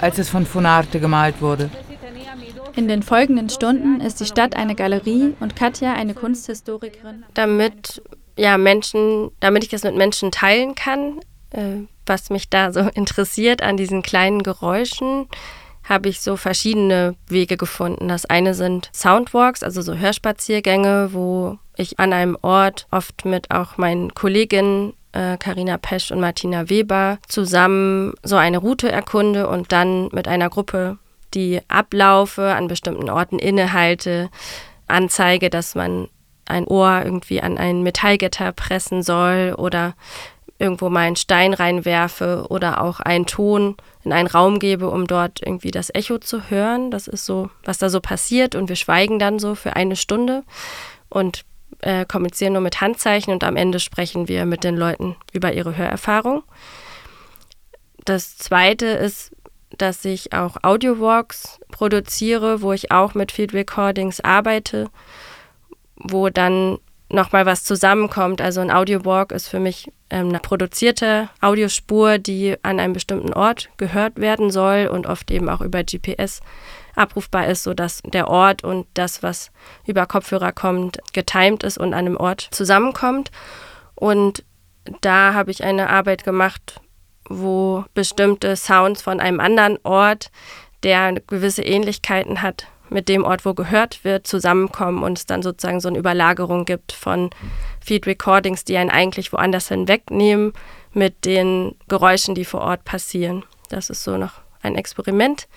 als 0.00 0.18
es 0.18 0.28
von 0.28 0.46
Funarte 0.46 1.00
gemalt 1.00 1.40
wurde. 1.40 1.70
In 2.76 2.88
den 2.88 3.02
folgenden 3.02 3.48
Stunden 3.48 4.00
ist 4.00 4.20
die 4.20 4.26
Stadt 4.26 4.54
eine 4.54 4.74
Galerie 4.74 5.34
und 5.40 5.56
Katja 5.56 5.94
eine 5.94 6.12
Kunsthistorikerin. 6.12 7.24
Damit 7.32 8.02
ja 8.36 8.58
Menschen, 8.58 9.30
damit 9.40 9.64
ich 9.64 9.70
das 9.70 9.82
mit 9.82 9.96
Menschen 9.96 10.30
teilen 10.30 10.74
kann, 10.74 11.20
äh, 11.52 11.86
was 12.06 12.30
mich 12.30 12.48
da 12.48 12.72
so 12.72 12.80
interessiert 12.94 13.62
an 13.62 13.76
diesen 13.76 14.02
kleinen 14.02 14.42
Geräuschen, 14.42 15.28
habe 15.84 16.08
ich 16.08 16.20
so 16.20 16.36
verschiedene 16.36 17.14
Wege 17.28 17.56
gefunden. 17.56 18.08
Das 18.08 18.26
eine 18.26 18.54
sind 18.54 18.90
Soundwalks, 18.92 19.62
also 19.62 19.82
so 19.82 19.94
Hörspaziergänge, 19.94 21.10
wo 21.12 21.58
ich 21.76 22.00
an 22.00 22.12
einem 22.12 22.36
Ort 22.42 22.88
oft 22.90 23.24
mit 23.24 23.50
auch 23.50 23.76
meinen 23.76 24.12
Kolleginnen 24.14 24.94
Karina 25.38 25.74
äh, 25.74 25.78
Pesch 25.78 26.10
und 26.10 26.20
Martina 26.20 26.68
Weber 26.68 27.18
zusammen 27.26 28.14
so 28.22 28.36
eine 28.36 28.58
Route 28.58 28.90
erkunde 28.90 29.48
und 29.48 29.72
dann 29.72 30.08
mit 30.12 30.28
einer 30.28 30.50
Gruppe 30.50 30.98
die 31.34 31.60
Ablaufe 31.68 32.54
an 32.54 32.68
bestimmten 32.68 33.10
Orten 33.10 33.38
innehalte, 33.38 34.30
anzeige, 34.86 35.50
dass 35.50 35.74
man 35.74 36.08
ein 36.44 36.66
Ohr 36.66 37.02
irgendwie 37.04 37.40
an 37.40 37.58
ein 37.58 37.82
Metallgitter 37.82 38.52
pressen 38.52 39.02
soll 39.02 39.54
oder 39.56 39.94
irgendwo 40.58 40.88
mal 40.88 41.00
einen 41.00 41.16
Stein 41.16 41.52
reinwerfe 41.52 42.46
oder 42.48 42.82
auch 42.82 43.00
einen 43.00 43.26
Ton 43.26 43.76
in 44.04 44.12
einen 44.12 44.28
Raum 44.28 44.58
gebe, 44.58 44.88
um 44.88 45.06
dort 45.06 45.40
irgendwie 45.44 45.70
das 45.70 45.94
Echo 45.94 46.18
zu 46.18 46.48
hören. 46.50 46.90
Das 46.90 47.08
ist 47.08 47.26
so, 47.26 47.50
was 47.64 47.78
da 47.78 47.90
so 47.90 48.00
passiert 48.00 48.54
und 48.54 48.68
wir 48.68 48.76
schweigen 48.76 49.18
dann 49.18 49.38
so 49.38 49.54
für 49.54 49.76
eine 49.76 49.96
Stunde 49.96 50.44
und 51.08 51.44
äh, 51.80 52.06
kommunizieren 52.06 52.54
nur 52.54 52.62
mit 52.62 52.80
Handzeichen 52.80 53.32
und 53.32 53.44
am 53.44 53.56
Ende 53.56 53.80
sprechen 53.80 54.28
wir 54.28 54.46
mit 54.46 54.64
den 54.64 54.76
Leuten 54.76 55.16
über 55.32 55.52
ihre 55.52 55.76
Hörerfahrung. 55.76 56.42
Das 58.04 58.38
zweite 58.38 58.86
ist, 58.86 59.32
dass 59.76 60.04
ich 60.04 60.32
auch 60.32 60.56
Audio-Walks 60.62 61.60
produziere, 61.70 62.62
wo 62.62 62.72
ich 62.72 62.92
auch 62.92 63.14
mit 63.14 63.32
Field 63.32 63.52
Recordings 63.52 64.20
arbeite, 64.20 64.88
wo 65.96 66.30
dann 66.30 66.78
nochmal 67.08 67.46
was 67.46 67.64
zusammenkommt. 67.64 68.40
Also 68.40 68.60
ein 68.60 68.70
Audio-Walk 68.70 69.32
ist 69.32 69.48
für 69.48 69.60
mich 69.60 69.92
ähm, 70.10 70.28
eine 70.28 70.40
produzierte 70.40 71.28
Audiospur, 71.40 72.18
die 72.18 72.56
an 72.62 72.80
einem 72.80 72.92
bestimmten 72.92 73.32
Ort 73.32 73.70
gehört 73.76 74.18
werden 74.18 74.50
soll 74.50 74.88
und 74.92 75.06
oft 75.06 75.30
eben 75.30 75.48
auch 75.48 75.60
über 75.60 75.84
GPS 75.84 76.40
abrufbar 76.94 77.46
ist, 77.46 77.62
sodass 77.62 78.02
der 78.02 78.28
Ort 78.28 78.64
und 78.64 78.86
das, 78.94 79.22
was 79.22 79.50
über 79.86 80.06
Kopfhörer 80.06 80.52
kommt, 80.52 80.98
getimed 81.12 81.62
ist 81.62 81.78
und 81.78 81.92
an 81.92 82.06
einem 82.06 82.16
Ort 82.16 82.48
zusammenkommt. 82.50 83.30
Und 83.94 84.44
da 85.00 85.34
habe 85.34 85.50
ich 85.50 85.62
eine 85.62 85.90
Arbeit 85.90 86.24
gemacht, 86.24 86.80
wo 87.28 87.84
bestimmte 87.94 88.56
Sounds 88.56 89.02
von 89.02 89.20
einem 89.20 89.40
anderen 89.40 89.78
Ort, 89.82 90.30
der 90.82 91.20
gewisse 91.26 91.62
Ähnlichkeiten 91.62 92.42
hat 92.42 92.66
mit 92.88 93.08
dem 93.08 93.24
Ort, 93.24 93.44
wo 93.44 93.54
gehört 93.54 94.04
wird, 94.04 94.26
zusammenkommen 94.26 95.02
und 95.02 95.18
es 95.18 95.26
dann 95.26 95.42
sozusagen 95.42 95.80
so 95.80 95.88
eine 95.88 95.98
Überlagerung 95.98 96.64
gibt 96.64 96.92
von 96.92 97.30
Feed 97.80 98.06
Recordings, 98.06 98.64
die 98.64 98.76
einen 98.76 98.90
eigentlich 98.90 99.32
woanders 99.32 99.68
hinwegnehmen 99.68 100.52
mit 100.92 101.24
den 101.24 101.74
Geräuschen, 101.88 102.34
die 102.34 102.44
vor 102.44 102.60
Ort 102.60 102.84
passieren. 102.84 103.44
Das 103.68 103.90
ist 103.90 104.04
so 104.04 104.16
noch 104.16 104.40
ein 104.62 104.76
Experiment. 104.76 105.48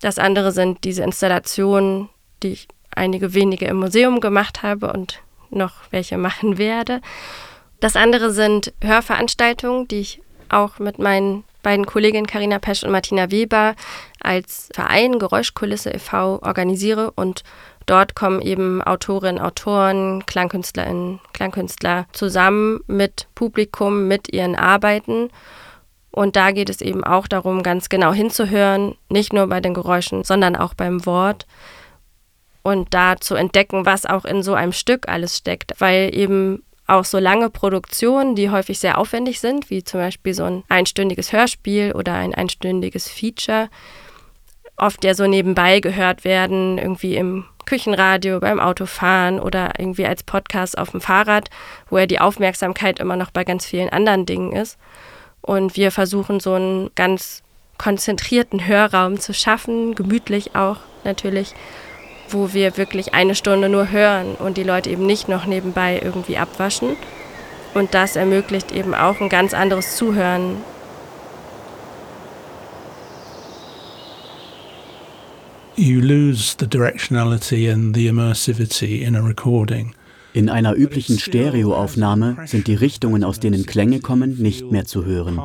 Das 0.00 0.18
andere 0.18 0.52
sind 0.52 0.84
diese 0.84 1.02
Installationen, 1.02 2.08
die 2.42 2.52
ich 2.52 2.68
einige 2.94 3.34
wenige 3.34 3.66
im 3.66 3.76
Museum 3.76 4.20
gemacht 4.20 4.62
habe 4.62 4.92
und 4.92 5.20
noch 5.50 5.74
welche 5.90 6.18
machen 6.18 6.58
werde. 6.58 7.00
Das 7.80 7.96
andere 7.96 8.32
sind 8.32 8.72
Hörveranstaltungen, 8.82 9.88
die 9.88 10.00
ich 10.00 10.22
auch 10.48 10.78
mit 10.78 10.98
meinen 10.98 11.44
beiden 11.62 11.86
Kolleginnen 11.86 12.26
Karina 12.26 12.58
Pesch 12.58 12.82
und 12.82 12.90
Martina 12.90 13.30
Weber 13.30 13.74
als 14.22 14.68
Verein 14.74 15.18
Geräuschkulisse 15.18 15.90
e.V. 15.90 16.40
organisiere 16.42 17.10
und 17.12 17.42
dort 17.86 18.14
kommen 18.14 18.40
eben 18.40 18.82
Autorinnen, 18.82 19.40
Autoren, 19.40 20.24
KlangkünstlerInnen, 20.26 21.20
Klangkünstler 21.32 22.06
zusammen 22.12 22.80
mit 22.86 23.26
Publikum, 23.34 24.08
mit 24.08 24.32
ihren 24.32 24.56
Arbeiten. 24.56 25.30
Und 26.12 26.36
da 26.36 26.50
geht 26.50 26.70
es 26.70 26.80
eben 26.80 27.04
auch 27.04 27.28
darum, 27.28 27.62
ganz 27.62 27.88
genau 27.88 28.12
hinzuhören, 28.12 28.96
nicht 29.08 29.32
nur 29.32 29.46
bei 29.46 29.60
den 29.60 29.74
Geräuschen, 29.74 30.24
sondern 30.24 30.56
auch 30.56 30.74
beim 30.74 31.06
Wort 31.06 31.46
und 32.62 32.92
da 32.92 33.16
zu 33.16 33.34
entdecken, 33.34 33.86
was 33.86 34.06
auch 34.06 34.24
in 34.24 34.42
so 34.42 34.54
einem 34.54 34.72
Stück 34.72 35.08
alles 35.08 35.36
steckt, 35.36 35.74
weil 35.78 36.14
eben 36.14 36.62
auch 36.86 37.04
so 37.04 37.18
lange 37.18 37.50
Produktionen, 37.50 38.34
die 38.34 38.50
häufig 38.50 38.78
sehr 38.78 38.98
aufwendig 38.98 39.40
sind, 39.40 39.70
wie 39.70 39.84
zum 39.84 40.00
Beispiel 40.00 40.34
so 40.34 40.44
ein 40.44 40.64
einstündiges 40.68 41.32
Hörspiel 41.32 41.92
oder 41.92 42.14
ein 42.14 42.34
einstündiges 42.34 43.08
Feature, 43.08 43.68
oft 44.80 45.04
ja 45.04 45.14
so 45.14 45.26
nebenbei 45.26 45.80
gehört 45.80 46.24
werden, 46.24 46.78
irgendwie 46.78 47.16
im 47.16 47.44
Küchenradio, 47.66 48.40
beim 48.40 48.58
Autofahren 48.58 49.38
oder 49.38 49.74
irgendwie 49.78 50.06
als 50.06 50.22
Podcast 50.22 50.76
auf 50.76 50.90
dem 50.90 51.00
Fahrrad, 51.00 51.50
wo 51.88 51.98
ja 51.98 52.06
die 52.06 52.20
Aufmerksamkeit 52.20 52.98
immer 52.98 53.16
noch 53.16 53.30
bei 53.30 53.44
ganz 53.44 53.66
vielen 53.66 53.90
anderen 53.90 54.26
Dingen 54.26 54.52
ist. 54.52 54.78
Und 55.42 55.76
wir 55.76 55.90
versuchen 55.90 56.40
so 56.40 56.54
einen 56.54 56.90
ganz 56.94 57.42
konzentrierten 57.78 58.66
Hörraum 58.66 59.18
zu 59.18 59.32
schaffen, 59.32 59.94
gemütlich 59.94 60.54
auch 60.54 60.78
natürlich, 61.04 61.54
wo 62.28 62.52
wir 62.52 62.76
wirklich 62.76 63.14
eine 63.14 63.34
Stunde 63.34 63.68
nur 63.68 63.90
hören 63.90 64.34
und 64.34 64.56
die 64.56 64.62
Leute 64.62 64.90
eben 64.90 65.06
nicht 65.06 65.28
noch 65.28 65.46
nebenbei 65.46 66.00
irgendwie 66.02 66.38
abwaschen. 66.38 66.96
Und 67.72 67.94
das 67.94 68.16
ermöglicht 68.16 68.72
eben 68.72 68.94
auch 68.94 69.20
ein 69.20 69.28
ganz 69.28 69.54
anderes 69.54 69.96
Zuhören. 69.96 70.56
You 75.80 76.02
lose 76.02 76.56
the 76.58 76.66
directionality 76.66 77.72
and 77.72 77.96
the 77.96 78.06
immersivity 78.06 79.00
in 79.00 79.16
a 79.16 79.22
recording. 79.22 79.94
In 80.34 80.50
einer 80.50 80.74
üblichen 80.74 81.18
Stereoaufnahme 81.18 82.36
sind 82.44 82.66
die 82.66 82.74
Richtungen, 82.74 83.24
aus 83.24 83.40
denen 83.40 83.64
Klänge 83.64 84.00
kommen, 84.00 84.36
nicht 84.36 84.70
mehr 84.70 84.84
zu 84.84 85.06
hören. 85.06 85.40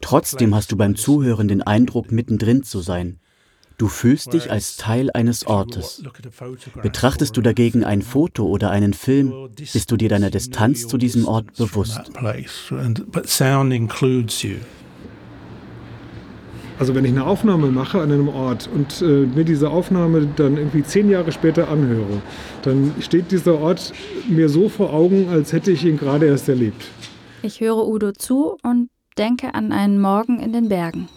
Trotzdem 0.00 0.54
hast 0.54 0.72
du 0.72 0.76
beim 0.78 0.96
Zuhören 0.96 1.48
den 1.48 1.60
Eindruck, 1.60 2.10
mittendrin 2.10 2.62
zu 2.62 2.80
sein. 2.80 3.20
Du 3.76 3.88
fühlst 3.88 4.32
dich 4.32 4.50
als 4.50 4.78
Teil 4.78 5.10
eines 5.12 5.46
Ortes. 5.46 6.02
Betrachtest 6.80 7.36
du 7.36 7.42
dagegen 7.42 7.84
ein 7.84 8.00
Foto 8.00 8.46
oder 8.46 8.70
einen 8.70 8.94
Film, 8.94 9.50
bist 9.54 9.90
du 9.90 9.98
dir 9.98 10.08
deiner 10.08 10.30
Distanz 10.30 10.88
zu 10.88 10.96
diesem 10.96 11.28
Ort 11.28 11.54
bewusst. 11.58 12.10
Also 16.78 16.94
wenn 16.94 17.04
ich 17.04 17.10
eine 17.10 17.26
Aufnahme 17.26 17.68
mache 17.68 18.00
an 18.00 18.12
einem 18.12 18.28
Ort 18.28 18.68
und 18.72 19.02
äh, 19.02 19.26
mir 19.26 19.44
diese 19.44 19.68
Aufnahme 19.68 20.28
dann 20.36 20.56
irgendwie 20.56 20.84
zehn 20.84 21.10
Jahre 21.10 21.32
später 21.32 21.68
anhöre, 21.68 22.22
dann 22.62 22.94
steht 23.00 23.32
dieser 23.32 23.58
Ort 23.58 23.92
mir 24.28 24.48
so 24.48 24.68
vor 24.68 24.92
Augen, 24.92 25.28
als 25.28 25.52
hätte 25.52 25.72
ich 25.72 25.84
ihn 25.84 25.98
gerade 25.98 26.26
erst 26.26 26.48
erlebt. 26.48 26.84
Ich 27.42 27.60
höre 27.60 27.86
Udo 27.86 28.12
zu 28.12 28.56
und 28.62 28.90
denke 29.16 29.54
an 29.54 29.72
einen 29.72 30.00
Morgen 30.00 30.38
in 30.38 30.52
den 30.52 30.68
Bergen. 30.68 31.08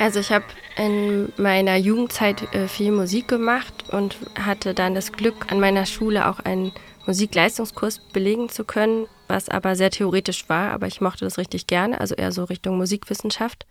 Also 0.00 0.20
ich 0.20 0.32
habe 0.32 0.44
in 0.78 1.32
meiner 1.36 1.76
Jugendzeit 1.76 2.54
äh, 2.54 2.68
viel 2.68 2.92
Musik 2.92 3.28
gemacht 3.28 3.84
und 3.90 4.16
hatte 4.38 4.74
dann 4.74 4.94
das 4.94 5.12
Glück, 5.12 5.50
an 5.50 5.60
meiner 5.60 5.86
Schule 5.86 6.28
auch 6.28 6.38
einen 6.38 6.72
Musikleistungskurs 7.06 7.98
belegen 8.12 8.48
zu 8.48 8.64
können, 8.64 9.06
was 9.26 9.48
aber 9.48 9.76
sehr 9.76 9.90
theoretisch 9.90 10.48
war, 10.48 10.70
aber 10.70 10.86
ich 10.86 11.00
mochte 11.00 11.24
das 11.24 11.36
richtig 11.38 11.66
gerne, 11.66 12.00
also 12.00 12.14
eher 12.14 12.32
so 12.32 12.44
Richtung 12.44 12.76
Musikwissenschaft. 12.76 13.66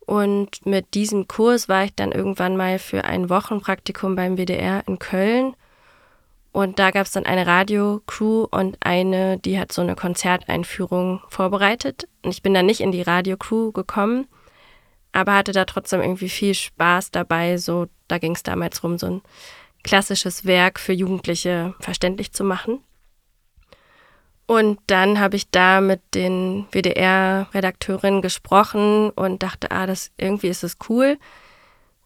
Und 0.00 0.64
mit 0.64 0.94
diesem 0.94 1.28
Kurs 1.28 1.68
war 1.68 1.84
ich 1.84 1.94
dann 1.94 2.12
irgendwann 2.12 2.56
mal 2.56 2.78
für 2.78 3.04
ein 3.04 3.28
Wochenpraktikum 3.28 4.16
beim 4.16 4.38
WDR 4.38 4.82
in 4.86 4.98
Köln. 4.98 5.54
Und 6.50 6.78
da 6.78 6.90
gab 6.90 7.04
es 7.04 7.12
dann 7.12 7.26
eine 7.26 7.46
Radiocrew 7.46 8.46
und 8.50 8.78
eine, 8.80 9.36
die 9.38 9.60
hat 9.60 9.70
so 9.70 9.82
eine 9.82 9.94
Konzerteinführung 9.94 11.20
vorbereitet. 11.28 12.08
Und 12.24 12.30
ich 12.30 12.42
bin 12.42 12.54
dann 12.54 12.64
nicht 12.64 12.80
in 12.80 12.90
die 12.90 13.02
Radiocrew 13.02 13.70
gekommen, 13.72 14.26
aber 15.18 15.34
hatte 15.34 15.52
da 15.52 15.64
trotzdem 15.64 16.00
irgendwie 16.00 16.28
viel 16.28 16.54
Spaß 16.54 17.10
dabei. 17.10 17.58
So, 17.58 17.88
da 18.06 18.18
ging 18.18 18.34
es 18.34 18.44
damals 18.44 18.82
rum, 18.84 18.98
so 18.98 19.06
ein 19.06 19.22
klassisches 19.82 20.44
Werk 20.44 20.78
für 20.78 20.92
Jugendliche 20.92 21.74
verständlich 21.80 22.32
zu 22.32 22.44
machen. 22.44 22.80
Und 24.46 24.78
dann 24.86 25.18
habe 25.20 25.36
ich 25.36 25.50
da 25.50 25.80
mit 25.80 26.00
den 26.14 26.66
WDR-Redakteurinnen 26.70 28.22
gesprochen 28.22 29.10
und 29.10 29.42
dachte, 29.42 29.70
ah, 29.72 29.86
das 29.86 30.10
irgendwie 30.16 30.48
ist 30.48 30.64
es 30.64 30.78
cool. 30.88 31.18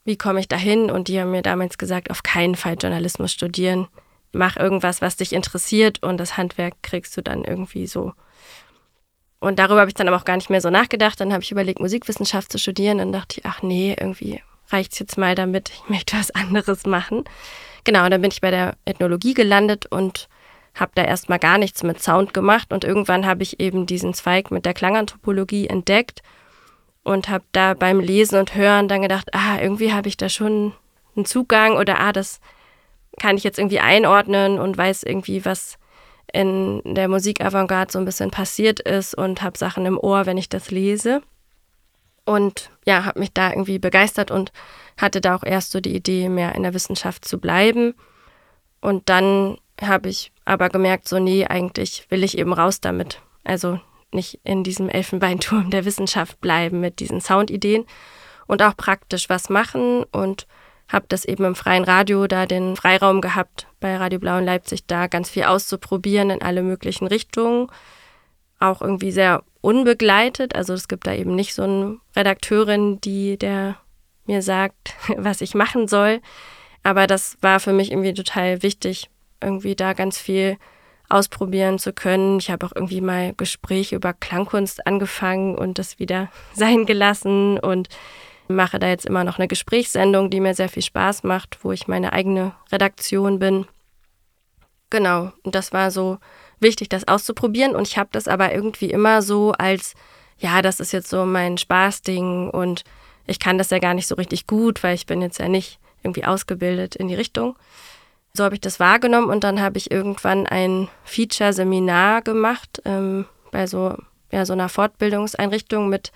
Wie 0.05 0.17
komme 0.17 0.41
ich 0.41 0.49
da 0.49 0.57
hin? 0.57 0.91
Und 0.91 1.07
die 1.07 1.21
haben 1.21 1.31
mir 1.31 1.43
damals 1.43 1.79
gesagt, 1.79 2.11
auf 2.11 2.25
keinen 2.25 2.57
Fall 2.57 2.77
Journalismus 2.81 3.33
studieren. 3.33 3.87
Mach 4.33 4.57
irgendwas, 4.57 5.01
was 5.03 5.17
dich 5.17 5.35
interessiert 5.35 6.03
und 6.03 6.17
das 6.17 6.37
Handwerk 6.37 6.75
kriegst 6.83 7.17
du 7.17 7.23
dann 7.23 7.45
irgendwie 7.45 7.87
so 7.87 8.13
und 9.43 9.59
darüber 9.59 9.81
habe 9.81 9.91
ich 9.91 9.95
dann 9.95 10.07
aber 10.07 10.17
auch 10.17 10.25
gar 10.25 10.37
nicht 10.37 10.51
mehr 10.51 10.61
so 10.61 10.71
nachgedacht. 10.71 11.21
Dann 11.21 11.33
habe 11.33 11.43
ich 11.43 11.51
überlegt, 11.51 11.81
Musikwissenschaft 11.81 12.53
zu 12.53 12.59
studieren. 12.59 12.99
Dann 12.99 13.11
dachte 13.11 13.41
ich, 13.41 13.45
ach 13.45 13.61
nee, 13.61 13.93
irgendwie 13.99 14.41
reicht 14.69 14.93
es 14.93 15.01
jetzt 15.01 15.19
mal 15.19 15.35
damit. 15.35 15.71
Ich 15.71 15.89
möchte 15.89 16.17
was 16.17 16.31
anderes 16.35 16.87
machen. 16.87 17.25
Genau, 17.83 18.05
und 18.05 18.13
dann 18.13 18.23
bin 18.23 18.31
ich 18.31 18.41
bei 18.41 18.53
der 18.53 18.77
Ethnologie 18.85 19.35
gelandet 19.35 19.87
und 19.87 20.29
habe 20.77 20.93
da 20.95 21.03
erstmal 21.03 21.41
gar 21.41 21.59
nichts 21.59 21.83
mit 21.83 22.01
Sound 22.01 22.33
gemacht. 22.33 22.73
Und 22.73 22.85
irgendwann 22.85 23.27
habe 23.27 23.43
ich 23.43 23.59
eben 23.59 23.85
diesen 23.85 24.15
Zweig 24.15 24.53
mit 24.53 24.65
der 24.65 24.75
Klanganthropologie 24.75 25.67
entdeckt 25.67 26.23
und 27.03 27.29
habe 27.29 27.45
da 27.51 27.75
beim 27.75 27.99
Lesen 27.99 28.39
und 28.39 28.55
Hören 28.55 28.87
dann 28.87 29.03
gedacht, 29.03 29.35
ah, 29.35 29.61
irgendwie 29.61 29.93
habe 29.93 30.07
ich 30.07 30.17
da 30.17 30.29
schon 30.29 30.73
einen 31.17 31.25
Zugang 31.25 31.77
oder 31.79 31.99
ah, 31.99 32.13
das 32.13 32.39
kann 33.21 33.37
ich 33.37 33.43
jetzt 33.43 33.59
irgendwie 33.59 33.81
einordnen 33.81 34.61
und 34.61 34.79
weiß 34.79 35.03
irgendwie, 35.03 35.45
was 35.45 35.79
in 36.33 36.83
der 36.85 37.09
Musikavantgarde 37.09 37.93
so 37.93 37.99
ein 37.99 38.05
bisschen 38.05 38.31
passiert 38.31 38.81
ist 38.81 39.15
und 39.15 39.43
habe 39.43 39.59
Sachen 39.59 39.87
im 39.87 39.99
Ohr, 39.99 40.27
wenn 40.27 40.39
ich 40.39 40.49
das 40.49 40.71
lese. 40.71 41.23
Und 42.25 42.71
ja, 42.87 43.05
habe 43.05 43.19
mich 43.19 43.33
da 43.33 43.51
irgendwie 43.51 43.79
begeistert 43.79 44.31
und 44.31 44.53
hatte 44.97 45.21
da 45.21 45.35
auch 45.35 45.43
erst 45.43 45.73
so 45.73 45.81
die 45.81 45.95
Idee, 45.95 46.29
mehr 46.29 46.55
in 46.55 46.63
der 46.63 46.75
Wissenschaft 46.75 47.25
zu 47.25 47.39
bleiben. 47.39 47.95
Und 48.81 49.09
dann 49.09 49.59
habe 49.81 50.09
ich 50.09 50.33
aber 50.45 50.69
gemerkt, 50.69 51.09
so 51.09 51.19
nee, 51.19 51.47
eigentlich 51.47 52.07
will 52.11 52.25
ich 52.25 52.39
eben 52.39 52.53
raus 52.53 52.81
damit. 52.81 53.21
Also 53.45 53.81
nicht 54.13 54.41
in 54.45 54.63
diesem 54.63 54.89
Elfenbeinturm 54.89 55.71
der 55.71 55.85
Wissenschaft 55.85 56.41
bleiben 56.41 56.81
mit 56.81 57.01
diesen 57.01 57.21
Soundideen 57.21 57.87
und 58.47 58.63
auch 58.63 58.77
praktisch 58.77 59.29
was 59.29 59.49
machen 59.49 60.05
und 60.13 60.47
habe 60.93 61.07
das 61.09 61.25
eben 61.25 61.45
im 61.45 61.55
freien 61.55 61.85
Radio 61.85 62.27
da 62.27 62.47
den 62.47 62.77
Freiraum 62.77 63.21
gehabt, 63.21 63.67
bei 63.81 63.97
Radio 63.97 64.19
Blau 64.19 64.39
in 64.39 64.45
Leipzig 64.45 64.87
da 64.87 65.07
ganz 65.07 65.31
viel 65.31 65.45
auszuprobieren 65.45 66.31
in 66.31 66.43
alle 66.43 66.63
möglichen 66.63 67.07
Richtungen. 67.07 67.69
Auch 68.61 68.83
irgendwie 68.83 69.11
sehr 69.11 69.43
unbegleitet. 69.63 70.55
Also 70.55 70.75
es 70.75 70.89
gibt 70.89 71.07
da 71.07 71.15
eben 71.15 71.35
nicht 71.35 71.55
so 71.55 71.63
eine 71.63 71.99
Redakteurin, 72.15 73.01
die 73.01 73.39
der 73.39 73.77
mir 74.27 74.43
sagt, 74.43 74.95
was 75.17 75.41
ich 75.41 75.55
machen 75.55 75.89
soll. 75.89 76.21
Aber 76.83 77.07
das 77.07 77.39
war 77.41 77.59
für 77.59 77.73
mich 77.73 77.91
irgendwie 77.91 78.13
total 78.13 78.63
wichtig, 78.63 79.09
irgendwie 79.41 79.75
da 79.75 79.95
ganz 79.95 80.19
viel 80.19 80.59
ausprobieren 81.09 81.79
zu 81.79 81.93
können. 81.93 82.39
Ich 82.39 82.51
habe 82.51 82.67
auch 82.67 82.73
irgendwie 82.75 83.01
mal 83.01 83.35
Gespräche 83.37 83.97
über 83.97 84.13
Klangkunst 84.13 84.87
angefangen 84.87 85.57
und 85.57 85.79
das 85.79 85.99
wieder 85.99 86.29
sein 86.55 86.87
gelassen 86.87 87.59
und 87.59 87.89
mache 88.53 88.79
da 88.79 88.89
jetzt 88.89 89.07
immer 89.07 89.25
noch 89.25 89.39
eine 89.39 89.49
Gesprächssendung, 89.49 90.31
die 90.31 90.41
mir 90.41 90.55
sehr 90.55 90.69
viel 90.69 90.83
Spaß 90.83 91.25
macht, 91.25 91.59
wo 91.63 91.73
ich 91.73 91.89
meine 91.89 92.13
eigene 92.13 92.53
Redaktion 92.71 93.39
bin. 93.39 93.67
Genau, 94.91 95.33
und 95.43 95.55
das 95.55 95.73
war 95.73 95.91
so 95.91 96.19
wichtig, 96.61 96.89
das 96.89 97.09
auszuprobieren. 97.09 97.75
Und 97.75 97.89
ich 97.89 97.99
habe 97.99 98.11
das 98.13 98.29
aber 98.29 98.53
irgendwie 98.55 98.91
immer 98.91 99.23
so 99.23 99.53
als, 99.53 99.95
ja, 100.39 100.63
das 100.63 100.81
ist 100.81 100.93
jetzt 100.93 101.09
so 101.09 101.25
mein 101.25 101.59
Spaßding 101.59 102.51
und 102.51 102.85
ich 103.27 103.39
kann 103.39 103.59
das 103.59 103.71
ja 103.71 103.79
gar 103.79 103.95
nicht 103.95 104.07
so 104.07 104.15
richtig 104.17 104.47
gut, 104.47 104.83
weil 104.83 104.95
ich 104.95 105.07
bin 105.07 105.23
jetzt 105.23 105.39
ja 105.39 105.49
nicht 105.49 105.79
irgendwie 106.03 106.25
ausgebildet 106.25 106.97
in 106.97 107.09
die 107.09 107.15
Richtung. 107.15 107.57
So 108.35 108.45
habe 108.45 108.55
ich 108.55 108.61
das 108.61 108.81
wahrgenommen 108.81 109.29
und 109.29 109.45
dann 109.45 109.61
habe 109.61 109.79
ich 109.79 109.91
irgendwann 109.91 110.47
ein 110.47 110.89
Feature-Seminar 111.05 112.23
gemacht 112.23 112.83
ähm, 112.85 113.27
bei 113.51 113.67
so, 113.67 113.97
ja, 114.31 114.47
so 114.47 114.55
einer 114.55 114.69
Fortbildungseinrichtung 114.69 115.89
mit 115.89 116.13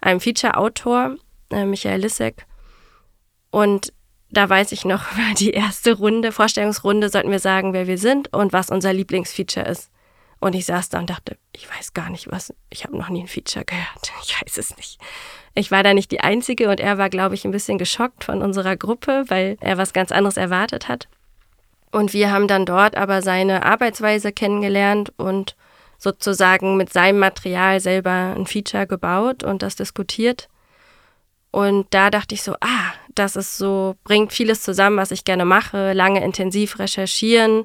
einem 0.00 0.20
Feature-Autor 0.20 1.16
äh, 1.50 1.64
Michael 1.64 2.00
Lissek. 2.00 2.46
Und 3.50 3.92
da 4.30 4.48
weiß 4.48 4.72
ich 4.72 4.84
noch, 4.84 5.02
war 5.16 5.34
die 5.36 5.50
erste 5.50 5.94
Runde, 5.94 6.32
Vorstellungsrunde, 6.32 7.08
sollten 7.08 7.30
wir 7.30 7.40
sagen, 7.40 7.72
wer 7.72 7.86
wir 7.86 7.98
sind 7.98 8.32
und 8.32 8.52
was 8.52 8.70
unser 8.70 8.92
Lieblingsfeature 8.92 9.66
ist. 9.66 9.90
Und 10.40 10.54
ich 10.54 10.66
saß 10.66 10.88
da 10.88 11.00
und 11.00 11.10
dachte, 11.10 11.36
ich 11.52 11.68
weiß 11.68 11.94
gar 11.94 12.10
nicht 12.10 12.30
was, 12.30 12.54
ich 12.70 12.84
habe 12.84 12.96
noch 12.96 13.08
nie 13.08 13.22
ein 13.22 13.28
Feature 13.28 13.64
gehört, 13.64 14.12
ich 14.22 14.40
weiß 14.40 14.58
es 14.58 14.76
nicht. 14.76 15.00
Ich 15.54 15.70
war 15.70 15.82
da 15.82 15.94
nicht 15.94 16.12
die 16.12 16.20
Einzige 16.20 16.68
und 16.68 16.78
er 16.78 16.98
war, 16.98 17.10
glaube 17.10 17.34
ich, 17.34 17.44
ein 17.44 17.50
bisschen 17.50 17.78
geschockt 17.78 18.24
von 18.24 18.42
unserer 18.42 18.76
Gruppe, 18.76 19.24
weil 19.26 19.56
er 19.60 19.76
was 19.76 19.92
ganz 19.92 20.12
anderes 20.12 20.36
erwartet 20.36 20.86
hat. 20.86 21.08
Und 21.90 22.12
wir 22.12 22.30
haben 22.30 22.46
dann 22.46 22.66
dort 22.66 22.96
aber 22.96 23.22
seine 23.22 23.64
Arbeitsweise 23.64 24.30
kennengelernt 24.30 25.12
und 25.16 25.56
sozusagen 25.98 26.76
mit 26.76 26.92
seinem 26.92 27.18
Material 27.18 27.80
selber 27.80 28.34
ein 28.36 28.46
Feature 28.46 28.86
gebaut 28.86 29.42
und 29.42 29.62
das 29.62 29.74
diskutiert. 29.74 30.48
Und 31.58 31.88
da 31.90 32.08
dachte 32.10 32.36
ich 32.36 32.44
so, 32.44 32.54
ah, 32.60 32.92
das 33.16 33.34
ist 33.34 33.58
so, 33.58 33.96
bringt 34.04 34.32
vieles 34.32 34.62
zusammen, 34.62 34.96
was 34.96 35.10
ich 35.10 35.24
gerne 35.24 35.44
mache, 35.44 35.92
lange 35.92 36.22
intensiv 36.22 36.78
recherchieren, 36.78 37.64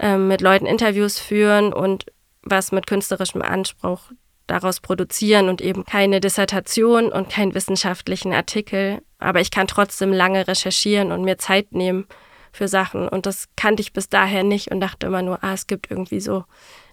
äh, 0.00 0.16
mit 0.16 0.40
Leuten 0.40 0.66
Interviews 0.66 1.20
führen 1.20 1.72
und 1.72 2.06
was 2.42 2.72
mit 2.72 2.88
künstlerischem 2.88 3.40
Anspruch 3.40 4.00
daraus 4.48 4.80
produzieren 4.80 5.48
und 5.48 5.60
eben 5.60 5.84
keine 5.84 6.18
Dissertation 6.18 7.12
und 7.12 7.30
keinen 7.30 7.54
wissenschaftlichen 7.54 8.32
Artikel. 8.32 9.00
Aber 9.20 9.40
ich 9.40 9.52
kann 9.52 9.68
trotzdem 9.68 10.12
lange 10.12 10.48
recherchieren 10.48 11.12
und 11.12 11.22
mir 11.22 11.38
Zeit 11.38 11.70
nehmen 11.70 12.06
für 12.52 12.68
Sachen. 12.68 13.08
Und 13.08 13.26
das 13.26 13.48
kannte 13.56 13.80
ich 13.80 13.92
bis 13.92 14.08
daher 14.08 14.42
nicht 14.42 14.70
und 14.70 14.80
dachte 14.80 15.06
immer 15.06 15.22
nur, 15.22 15.42
ah, 15.42 15.54
es 15.54 15.66
gibt 15.66 15.90
irgendwie 15.90 16.20
so 16.20 16.44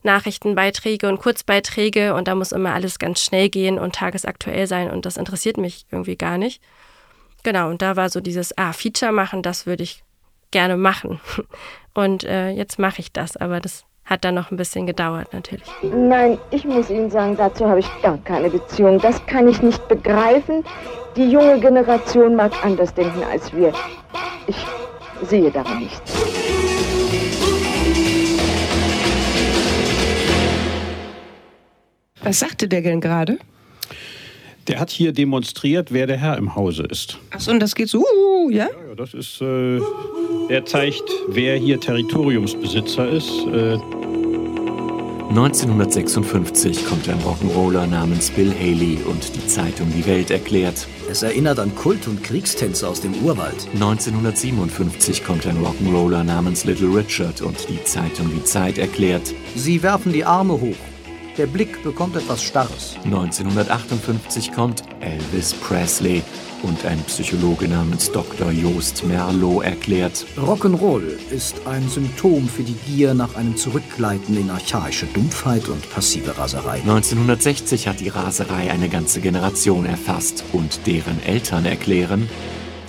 Nachrichtenbeiträge 0.03 1.07
und 1.07 1.19
Kurzbeiträge 1.19 2.13
und 2.13 2.27
da 2.27 2.35
muss 2.35 2.51
immer 2.51 2.73
alles 2.73 2.99
ganz 2.99 3.21
schnell 3.21 3.49
gehen 3.49 3.79
und 3.79 3.95
tagesaktuell 3.95 4.67
sein 4.67 4.89
und 4.91 5.05
das 5.05 5.17
interessiert 5.17 5.57
mich 5.57 5.85
irgendwie 5.91 6.15
gar 6.15 6.37
nicht. 6.37 6.61
Genau, 7.43 7.69
und 7.69 7.81
da 7.81 7.95
war 7.95 8.09
so 8.09 8.19
dieses, 8.19 8.57
ah, 8.57 8.73
Feature 8.73 9.11
machen, 9.11 9.41
das 9.41 9.65
würde 9.65 9.83
ich 9.83 10.03
gerne 10.51 10.77
machen. 10.77 11.19
Und 11.93 12.23
äh, 12.23 12.51
jetzt 12.51 12.77
mache 12.77 12.99
ich 12.99 13.11
das, 13.11 13.37
aber 13.37 13.59
das 13.59 13.83
hat 14.05 14.23
dann 14.23 14.35
noch 14.35 14.51
ein 14.51 14.57
bisschen 14.57 14.85
gedauert 14.85 15.33
natürlich. 15.33 15.67
Nein, 15.81 16.37
ich 16.51 16.63
muss 16.63 16.89
Ihnen 16.89 17.09
sagen, 17.09 17.35
dazu 17.35 17.67
habe 17.67 17.79
ich 17.79 18.01
gar 18.01 18.17
keine 18.19 18.49
Beziehung. 18.49 18.99
Das 18.99 19.25
kann 19.25 19.47
ich 19.47 19.61
nicht 19.61 19.85
begreifen. 19.87 20.63
Die 21.15 21.29
junge 21.29 21.59
Generation 21.59 22.35
mag 22.35 22.53
anders 22.63 22.93
denken 22.93 23.23
als 23.23 23.51
wir. 23.53 23.73
Ich 24.45 24.55
sehe 25.23 25.51
daran 25.51 25.79
nichts. 25.79 26.13
Was 32.21 32.39
sagte 32.39 32.67
der 32.67 32.81
denn 32.81 32.99
gerade? 32.99 33.37
Der 34.67 34.79
hat 34.81 34.89
hier 34.89 35.13
demonstriert, 35.13 35.93
wer 35.93 36.07
der 36.07 36.17
Herr 36.17 36.37
im 36.37 36.55
Hause 36.55 36.83
ist. 36.83 37.17
Achso, 37.31 37.51
und 37.51 37.61
das 37.61 37.73
geht 37.73 37.87
so, 37.87 37.99
uh, 37.99 38.49
ja? 38.49 38.65
Ja, 38.65 38.89
ja 38.89 38.95
das 38.95 39.13
ist, 39.13 39.41
äh, 39.41 39.79
er 40.49 40.65
zeigt, 40.65 41.09
wer 41.29 41.55
hier 41.55 41.79
Territoriumsbesitzer 41.79 43.09
ist. 43.09 43.31
Äh 43.53 43.77
1956 45.29 46.85
kommt 46.85 47.09
ein 47.09 47.19
Rock'n'Roller 47.19 47.85
namens 47.85 48.31
Bill 48.31 48.53
Haley 48.53 48.99
und 49.05 49.35
die 49.35 49.45
Zeitung 49.45 49.91
Die 49.93 50.05
Welt 50.05 50.31
erklärt. 50.31 50.87
Es 51.11 51.21
erinnert 51.21 51.59
an 51.59 51.75
Kult- 51.75 52.07
und 52.07 52.23
Kriegstänze 52.23 52.87
aus 52.87 53.01
dem 53.01 53.13
Urwald. 53.15 53.67
1957 53.73 55.25
kommt 55.25 55.45
ein 55.45 55.57
Rock'n'Roller 55.57 56.23
namens 56.23 56.63
Little 56.63 56.95
Richard 56.97 57.41
und 57.41 57.57
die 57.67 57.83
Zeitung 57.83 58.31
Die 58.33 58.43
Zeit 58.45 58.77
erklärt. 58.77 59.33
Sie 59.53 59.83
werfen 59.83 60.13
die 60.13 60.23
Arme 60.23 60.53
hoch. 60.53 60.77
Der 61.37 61.45
Blick 61.45 61.83
bekommt 61.83 62.15
etwas 62.15 62.41
Starres. 62.41 62.95
1958 63.03 64.53
kommt 64.53 64.83
Elvis 65.01 65.53
Presley 65.53 66.23
und 66.63 66.85
ein 66.85 67.01
Psychologe 67.03 67.67
namens 67.67 68.11
Dr. 68.11 68.51
Joost 68.51 69.05
Merlo 69.05 69.61
erklärt, 69.61 70.25
Rock'n'Roll 70.37 71.17
ist 71.31 71.65
ein 71.67 71.87
Symptom 71.89 72.47
für 72.47 72.63
die 72.63 72.75
Gier 72.85 73.13
nach 73.13 73.35
einem 73.35 73.55
Zurückgleiten 73.57 74.37
in 74.37 74.49
archaische 74.49 75.05
Dumpfheit 75.07 75.67
und 75.67 75.89
passive 75.91 76.37
Raserei. 76.37 76.79
1960 76.79 77.87
hat 77.87 77.99
die 77.99 78.09
Raserei 78.09 78.71
eine 78.71 78.89
ganze 78.89 79.21
Generation 79.21 79.85
erfasst 79.85 80.43
und 80.53 80.85
deren 80.87 81.21
Eltern 81.23 81.65
erklären, 81.65 82.29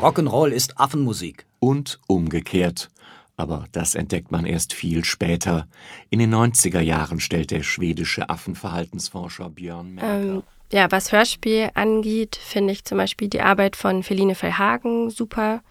Rock'n'Roll 0.00 0.50
ist 0.50 0.78
Affenmusik. 0.78 1.46
Und 1.60 2.00
umgekehrt. 2.06 2.90
Aber 3.36 3.66
das 3.72 3.94
entdeckt 3.94 4.32
man 4.32 4.44
erst 4.44 4.72
viel 4.72 5.04
später. 5.04 5.68
In 6.10 6.18
den 6.18 6.34
90er 6.34 6.80
Jahren 6.80 7.20
stellt 7.20 7.50
der 7.50 7.62
schwedische 7.62 8.28
Affenverhaltensforscher 8.28 9.48
Björn 9.50 9.94
Merker. 9.94 10.34
Ähm, 10.34 10.42
ja, 10.72 10.90
was 10.90 11.12
Hörspiel 11.12 11.70
angeht, 11.74 12.36
finde 12.36 12.72
ich 12.72 12.84
zum 12.84 12.98
Beispiel 12.98 13.28
die 13.28 13.40
Arbeit 13.40 13.76
von 13.76 14.02
Feline 14.02 14.34
Verhagen 14.34 15.10
super, 15.10 15.62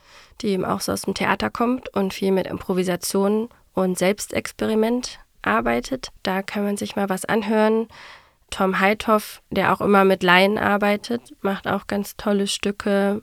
die 0.41 0.49
eben 0.49 0.65
auch 0.65 0.81
so 0.81 0.91
aus 0.91 1.03
dem 1.03 1.13
Theater 1.13 1.49
kommt 1.49 1.93
und 1.93 2.13
viel 2.13 2.31
mit 2.31 2.47
Improvisation 2.47 3.49
und 3.73 3.97
Selbstexperiment 3.97 5.19
arbeitet. 5.43 6.09
Da 6.23 6.41
kann 6.41 6.63
man 6.63 6.77
sich 6.77 6.95
mal 6.95 7.09
was 7.09 7.25
anhören. 7.25 7.87
Tom 8.49 8.79
Heithoff, 8.79 9.41
der 9.51 9.73
auch 9.73 9.81
immer 9.81 10.03
mit 10.03 10.23
Laien 10.23 10.57
arbeitet, 10.57 11.21
macht 11.41 11.67
auch 11.67 11.87
ganz 11.87 12.15
tolle 12.17 12.47
Stücke. 12.47 13.21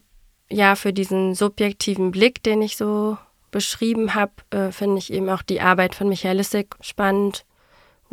Ja, 0.50 0.76
für 0.76 0.92
diesen 0.92 1.34
subjektiven 1.34 2.10
Blick, 2.10 2.42
den 2.42 2.62
ich 2.62 2.76
so 2.76 3.16
beschrieben 3.50 4.14
habe, 4.14 4.32
äh, 4.50 4.70
finde 4.70 4.98
ich 4.98 5.12
eben 5.12 5.28
auch 5.28 5.42
die 5.42 5.60
Arbeit 5.60 5.94
von 5.94 6.08
Michael 6.08 6.36
Lissig 6.36 6.76
spannend 6.80 7.44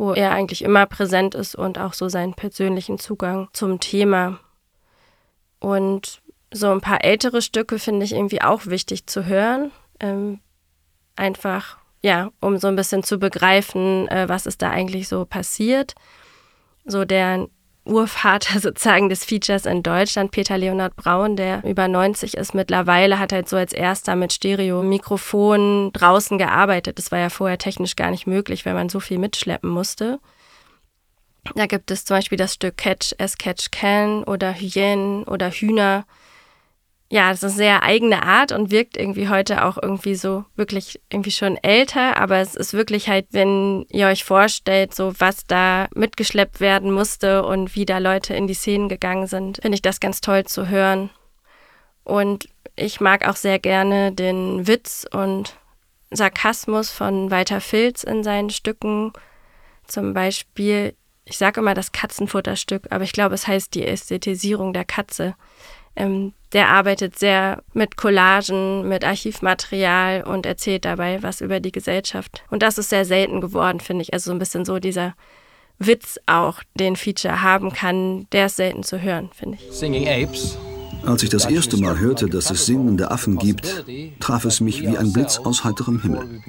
wo 0.02 0.14
er 0.14 0.32
eigentlich 0.32 0.62
immer 0.62 0.84
präsent 0.86 1.36
ist 1.36 1.54
und 1.54 1.78
auch 1.78 1.92
so 1.92 2.08
seinen 2.08 2.34
persönlichen 2.34 2.98
Zugang 2.98 3.48
zum 3.52 3.78
Thema. 3.78 4.40
Und 5.60 6.20
so 6.50 6.72
ein 6.72 6.80
paar 6.80 7.04
ältere 7.04 7.40
Stücke 7.40 7.78
finde 7.78 8.04
ich 8.04 8.12
irgendwie 8.12 8.42
auch 8.42 8.66
wichtig 8.66 9.06
zu 9.06 9.26
hören. 9.26 9.70
Ähm, 10.00 10.40
einfach, 11.14 11.78
ja, 12.02 12.32
um 12.40 12.58
so 12.58 12.66
ein 12.66 12.74
bisschen 12.74 13.04
zu 13.04 13.18
begreifen, 13.18 14.08
äh, 14.08 14.28
was 14.28 14.46
ist 14.46 14.60
da 14.60 14.70
eigentlich 14.70 15.06
so 15.06 15.24
passiert. 15.24 15.94
So 16.84 17.04
der 17.04 17.46
Urvater 17.84 18.60
sozusagen 18.60 19.08
des 19.08 19.24
Features 19.24 19.66
in 19.66 19.82
Deutschland, 19.82 20.30
Peter 20.30 20.56
Leonhard 20.56 20.96
Braun, 20.96 21.36
der 21.36 21.64
über 21.64 21.88
90 21.88 22.36
ist 22.36 22.54
mittlerweile, 22.54 23.18
hat 23.18 23.32
halt 23.32 23.48
so 23.48 23.56
als 23.56 23.72
erster 23.72 24.16
mit 24.16 24.32
Stereo-Mikrofon 24.32 25.90
draußen 25.92 26.38
gearbeitet. 26.38 26.98
Das 26.98 27.10
war 27.10 27.18
ja 27.18 27.28
vorher 27.28 27.58
technisch 27.58 27.96
gar 27.96 28.10
nicht 28.10 28.26
möglich, 28.26 28.64
weil 28.66 28.74
man 28.74 28.88
so 28.88 29.00
viel 29.00 29.18
mitschleppen 29.18 29.70
musste. 29.70 30.20
Da 31.56 31.66
gibt 31.66 31.90
es 31.90 32.04
zum 32.04 32.16
Beispiel 32.16 32.38
das 32.38 32.54
Stück 32.54 32.76
Catch 32.76 33.14
as 33.18 33.36
Catch 33.36 33.70
Can 33.72 34.22
oder 34.24 34.52
Hyänen 34.52 35.24
oder 35.24 35.50
Hühner 35.50 36.04
ja, 37.12 37.28
das 37.28 37.42
ist 37.42 37.44
eine 37.44 37.52
sehr 37.56 37.82
eigene 37.82 38.22
Art 38.22 38.52
und 38.52 38.70
wirkt 38.70 38.96
irgendwie 38.96 39.28
heute 39.28 39.66
auch 39.66 39.76
irgendwie 39.76 40.14
so 40.14 40.46
wirklich 40.56 40.98
irgendwie 41.10 41.30
schon 41.30 41.58
älter, 41.58 42.16
aber 42.16 42.38
es 42.38 42.54
ist 42.54 42.72
wirklich 42.72 43.10
halt, 43.10 43.26
wenn 43.32 43.84
ihr 43.90 44.06
euch 44.06 44.24
vorstellt, 44.24 44.94
so 44.94 45.12
was 45.18 45.44
da 45.44 45.88
mitgeschleppt 45.94 46.60
werden 46.60 46.90
musste 46.90 47.44
und 47.44 47.76
wie 47.76 47.84
da 47.84 47.98
Leute 47.98 48.32
in 48.34 48.46
die 48.46 48.54
Szenen 48.54 48.88
gegangen 48.88 49.26
sind, 49.26 49.58
finde 49.60 49.74
ich 49.74 49.82
das 49.82 50.00
ganz 50.00 50.22
toll 50.22 50.44
zu 50.44 50.70
hören. 50.70 51.10
Und 52.02 52.48
ich 52.76 52.98
mag 53.02 53.28
auch 53.28 53.36
sehr 53.36 53.58
gerne 53.58 54.12
den 54.12 54.66
Witz 54.66 55.06
und 55.12 55.58
Sarkasmus 56.12 56.90
von 56.90 57.30
Walter 57.30 57.60
Filz 57.60 58.04
in 58.04 58.24
seinen 58.24 58.48
Stücken. 58.48 59.12
Zum 59.86 60.14
Beispiel, 60.14 60.96
ich 61.26 61.36
sage 61.36 61.60
immer 61.60 61.74
das 61.74 61.92
Katzenfutterstück, 61.92 62.86
aber 62.88 63.04
ich 63.04 63.12
glaube, 63.12 63.34
es 63.34 63.46
heißt 63.46 63.74
die 63.74 63.86
Ästhetisierung 63.86 64.72
der 64.72 64.86
Katze. 64.86 65.34
Ähm, 65.94 66.32
der 66.52 66.68
arbeitet 66.68 67.18
sehr 67.18 67.62
mit 67.72 67.96
Collagen, 67.96 68.88
mit 68.88 69.04
Archivmaterial 69.04 70.22
und 70.24 70.46
erzählt 70.46 70.84
dabei 70.84 71.22
was 71.22 71.40
über 71.40 71.60
die 71.60 71.72
Gesellschaft. 71.72 72.44
Und 72.50 72.62
das 72.62 72.78
ist 72.78 72.90
sehr 72.90 73.04
selten 73.04 73.40
geworden, 73.40 73.80
finde 73.80 74.02
ich. 74.02 74.12
Also 74.12 74.30
so 74.30 74.32
ein 74.32 74.38
bisschen 74.38 74.64
so 74.64 74.78
dieser 74.78 75.14
Witz 75.78 76.18
auch, 76.26 76.62
den 76.74 76.96
Feature 76.96 77.42
haben 77.42 77.72
kann, 77.72 78.26
der 78.32 78.46
ist 78.46 78.56
selten 78.56 78.82
zu 78.82 79.00
hören, 79.00 79.30
finde 79.34 79.58
ich. 79.60 79.72
Singing 79.72 80.08
Apes 80.08 80.58
als 81.04 81.22
ich 81.22 81.30
das 81.30 81.46
erste 81.46 81.76
Mal 81.78 81.98
hörte, 81.98 82.26
dass 82.26 82.50
es 82.50 82.66
singende 82.66 83.10
Affen 83.10 83.36
gibt, 83.38 83.84
traf 84.20 84.44
es 84.44 84.60
mich 84.60 84.82
wie 84.82 84.96
ein 84.96 85.12
Blitz 85.12 85.38
aus 85.38 85.64
heiterem 85.64 86.00
Himmel. 86.00 86.42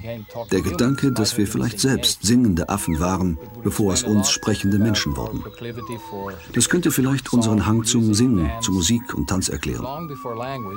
Der 0.51 0.61
Gedanke, 0.61 1.11
dass 1.11 1.37
wir 1.37 1.47
vielleicht 1.47 1.79
selbst 1.79 2.23
singende 2.23 2.69
Affen 2.69 2.99
waren, 2.99 3.37
bevor 3.63 3.93
es 3.93 4.03
uns 4.03 4.29
sprechende 4.29 4.79
Menschen 4.79 5.15
wurden. 5.17 5.43
Das 6.53 6.69
könnte 6.69 6.91
vielleicht 6.91 7.33
unseren 7.33 7.65
Hang 7.65 7.83
zum 7.83 8.13
Singen, 8.13 8.49
zu 8.61 8.71
Musik 8.71 9.13
und 9.13 9.29
Tanz 9.29 9.49
erklären. 9.49 10.09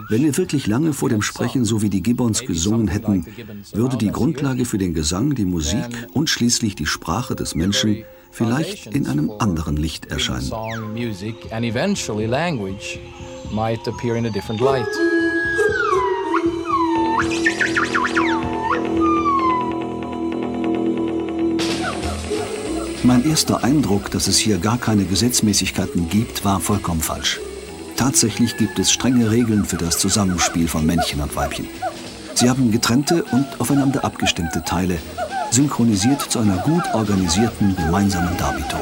Wenn 0.08 0.22
wir 0.22 0.36
wirklich 0.36 0.66
lange 0.66 0.92
vor 0.92 1.08
dem 1.08 1.22
Sprechen 1.22 1.64
so 1.64 1.82
wie 1.82 1.90
die 1.90 2.02
Gibbons 2.02 2.40
gesungen 2.40 2.88
hätten, 2.88 3.26
würde 3.72 3.96
die 3.96 4.10
Grundlage 4.10 4.64
für 4.64 4.78
den 4.78 4.94
Gesang, 4.94 5.34
die 5.34 5.44
Musik 5.44 6.06
und 6.12 6.30
schließlich 6.30 6.76
die 6.76 6.86
Sprache 6.86 7.34
des 7.34 7.54
Menschen 7.54 8.04
vielleicht 8.30 8.86
in 8.86 9.06
einem 9.06 9.30
anderen 9.38 9.76
Licht 9.76 10.06
erscheinen 10.06 10.50
might 13.52 13.86
appear 13.86 14.16
in 14.16 14.26
a 14.26 14.30
different 14.30 14.60
light. 14.60 14.86
Mein 23.02 23.24
erster 23.24 23.62
Eindruck, 23.62 24.10
dass 24.10 24.26
es 24.26 24.36
hier 24.36 24.58
gar 24.58 24.78
keine 24.78 25.04
Gesetzmäßigkeiten 25.04 26.08
gibt, 26.08 26.44
war 26.44 26.58
vollkommen 26.58 27.00
falsch. 27.00 27.40
Tatsächlich 27.96 28.56
gibt 28.56 28.78
es 28.78 28.90
strenge 28.90 29.30
Regeln 29.30 29.64
für 29.64 29.76
das 29.76 29.98
Zusammenspiel 29.98 30.66
von 30.66 30.84
Männchen 30.84 31.20
und 31.20 31.34
Weibchen. 31.36 31.68
Sie 32.34 32.50
haben 32.50 32.70
getrennte 32.70 33.24
und 33.24 33.46
aufeinander 33.58 34.04
abgestimmte 34.04 34.62
Teile, 34.64 34.98
synchronisiert 35.50 36.20
zu 36.20 36.40
einer 36.40 36.58
gut 36.58 36.82
organisierten 36.92 37.76
gemeinsamen 37.76 38.36
Darbietung. 38.36 38.80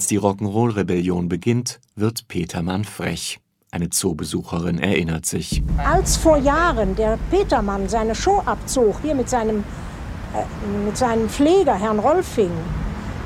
Als 0.00 0.06
die 0.06 0.18
Rock'n'Roll-Rebellion 0.18 1.28
beginnt, 1.28 1.78
wird 1.94 2.26
Petermann 2.26 2.84
frech. 2.84 3.38
Eine 3.70 3.90
Zoobesucherin 3.90 4.78
erinnert 4.78 5.26
sich. 5.26 5.62
Als 5.76 6.16
vor 6.16 6.38
Jahren 6.38 6.96
der 6.96 7.18
Petermann 7.30 7.86
seine 7.86 8.14
Show 8.14 8.42
abzog, 8.46 8.96
hier 9.02 9.14
mit 9.14 9.28
seinem, 9.28 9.58
äh, 10.32 10.86
mit 10.86 10.96
seinem 10.96 11.28
Pfleger, 11.28 11.74
Herrn 11.74 11.98
Rolfing, 11.98 12.50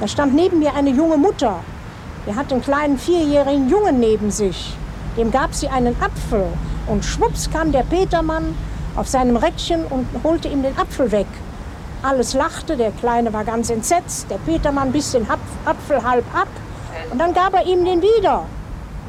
da 0.00 0.08
stand 0.08 0.34
neben 0.34 0.58
mir 0.58 0.74
eine 0.74 0.90
junge 0.90 1.16
Mutter. 1.16 1.60
Die 2.26 2.34
hat 2.34 2.52
einen 2.52 2.60
kleinen 2.60 2.98
vierjährigen 2.98 3.70
Jungen 3.70 4.00
neben 4.00 4.32
sich. 4.32 4.74
Dem 5.16 5.30
gab 5.30 5.54
sie 5.54 5.68
einen 5.68 5.94
Apfel. 6.02 6.48
Und 6.88 7.04
schwupps 7.04 7.48
kam 7.52 7.70
der 7.70 7.84
Petermann 7.84 8.52
auf 8.96 9.06
seinem 9.06 9.36
Räckchen 9.36 9.84
und 9.84 10.08
holte 10.24 10.48
ihm 10.48 10.64
den 10.64 10.76
Apfel 10.76 11.12
weg. 11.12 11.28
Alles 12.04 12.34
lachte, 12.34 12.76
der 12.76 12.90
Kleine 12.90 13.32
war 13.32 13.44
ganz 13.44 13.70
entsetzt. 13.70 14.26
Der 14.28 14.36
Petermann 14.36 14.92
biss 14.92 15.12
den 15.12 15.26
Apfel 15.64 16.02
halb 16.02 16.26
ab 16.34 16.48
und 17.10 17.18
dann 17.18 17.32
gab 17.32 17.54
er 17.54 17.66
ihm 17.66 17.82
den 17.82 18.02
wieder. 18.02 18.46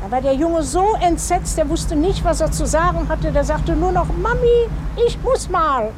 Da 0.02 0.12
war 0.12 0.22
der 0.22 0.34
Junge 0.34 0.64
so 0.64 0.96
entsetzt, 1.02 1.58
der 1.58 1.68
wusste 1.68 1.98
nicht, 1.98 2.24
was 2.24 2.40
er 2.40 2.54
zu 2.54 2.66
sagen 2.66 3.10
hatte. 3.10 3.34
Der 3.34 3.44
sagte 3.44 3.76
nur 3.76 3.92
noch, 3.92 4.08
Mami, 4.16 4.70
ich 5.06 5.22
muss 5.24 5.50
mal. 5.50 5.92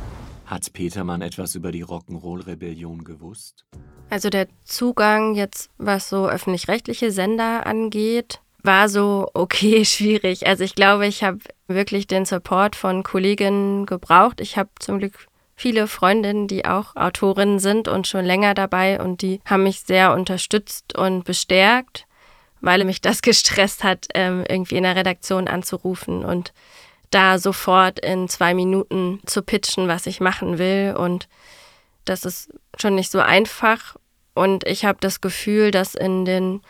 Hat 0.47 0.73
Petermann 0.73 1.21
etwas 1.21 1.53
über 1.53 1.71
die 1.71 1.85
Rock'n'Roll-Rebellion 1.85 3.03
gewusst? 3.03 3.65
Also 4.09 4.31
der 4.31 4.47
Zugang 4.65 5.35
jetzt, 5.35 5.69
was 5.77 6.09
so 6.09 6.27
öffentlich-rechtliche 6.27 7.11
Sender 7.11 7.67
angeht, 7.67 8.41
war 8.63 8.89
so 8.89 9.29
okay 9.35 9.85
schwierig. 9.85 10.47
Also 10.47 10.63
ich 10.63 10.73
glaube, 10.73 11.05
ich 11.05 11.23
habe 11.23 11.37
wirklich 11.67 12.07
den 12.07 12.25
Support 12.25 12.75
von 12.75 13.03
Kolleginnen 13.03 13.85
gebraucht. 13.85 14.41
Ich 14.41 14.57
habe 14.57 14.69
zum 14.79 14.97
Glück 14.97 15.27
viele 15.57 15.87
Freundinnen, 15.87 16.47
die 16.47 16.65
auch 16.65 16.95
Autorinnen 16.95 17.59
sind 17.59 17.87
und 17.87 18.07
schon 18.07 18.23
länger 18.23 18.53
dabei 18.53 19.01
und 19.01 19.23
die 19.23 19.41
haben 19.43 19.63
mich 19.63 19.81
sehr 19.81 20.13
unterstützt 20.13 20.95
und 20.95 21.25
bestärkt, 21.25 22.05
weil 22.61 22.85
mich 22.85 23.01
das 23.01 23.21
gestresst 23.23 23.83
hat, 23.83 24.07
ähm, 24.13 24.45
irgendwie 24.47 24.77
in 24.77 24.83
der 24.83 24.95
Redaktion 24.95 25.47
anzurufen 25.49 26.23
und 26.23 26.53
da 27.09 27.39
sofort 27.39 27.99
in 27.99 28.27
zwei 28.29 28.53
Minuten 28.53 29.19
zu 29.25 29.41
pitchen, 29.41 29.87
was 29.87 30.05
ich 30.05 30.19
machen 30.19 30.57
will. 30.59 30.93
Und 30.97 31.27
das 32.05 32.25
ist 32.25 32.51
schon 32.79 32.95
nicht 32.95 33.11
so 33.11 33.19
einfach. 33.19 33.95
Und 34.33 34.65
ich 34.67 34.85
habe 34.85 34.97
das 34.99 35.21
Gefühl, 35.21 35.71
dass 35.71 35.95
in 35.95 36.25
den 36.25 36.61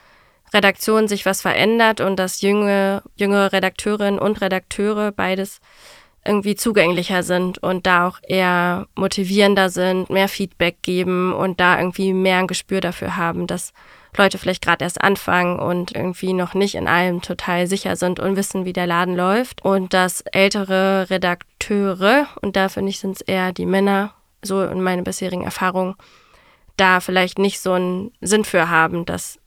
Redaktionen 0.54 1.08
sich 1.08 1.26
was 1.26 1.41
verändert 1.41 2.02
und 2.02 2.17
dass 2.17 2.41
junge, 2.41 3.02
jüngere 3.15 3.52
Redakteurinnen 3.52 4.19
und 4.19 4.39
Redakteure 4.39 5.12
beides 5.12 5.60
irgendwie 6.28 6.56
zugänglicher 6.56 7.24
sind 7.24 7.58
und 7.60 7.86
da 7.86 8.08
auch 8.08 8.20
eher 8.22 8.88
motivierender 8.96 9.70
sind, 9.70 10.10
mehr 10.10 10.28
Feedback 10.28 10.82
geben 10.82 11.34
und 11.34 11.60
da 11.60 11.78
irgendwie 11.78 12.13
mehr 12.13 12.40
ein 12.40 12.48
Gespür 12.48 12.82
dafür 12.82 13.16
haben, 13.16 13.48
dass 13.48 13.74
Leute 14.18 14.38
vielleicht 14.38 14.63
gerade 14.63 14.84
erst 14.84 15.02
anfangen 15.02 15.60
und 15.60 15.96
irgendwie 15.96 16.34
noch 16.34 16.54
nicht 16.54 16.76
in 16.76 16.88
allem 16.88 17.22
total 17.22 17.68
sicher 17.68 17.96
sind 17.96 18.20
und 18.20 18.36
wissen, 18.36 18.66
wie 18.66 18.74
der 18.74 18.88
Laden 18.88 19.16
läuft. 19.16 19.63
Und 19.63 19.94
dass 19.94 20.22
ältere 20.22 21.10
Redakteure, 21.10 22.28
und 22.42 22.56
da 22.56 22.70
finde 22.70 22.90
ich, 22.90 23.00
sind 23.00 23.18
es 23.18 23.22
eher 23.22 23.54
die 23.54 23.66
Männer, 23.66 24.13
so 24.42 24.63
in 24.63 24.82
meinen 24.82 25.04
bisherigen 25.04 25.44
Erfahrungen, 25.44 25.96
da 26.78 27.00
vielleicht 27.00 27.40
nicht 27.40 27.60
so 27.60 27.74
einen 27.74 28.12
Sinn 28.22 28.46
für 28.46 28.70
haben, 28.70 29.06
dass 29.06 29.40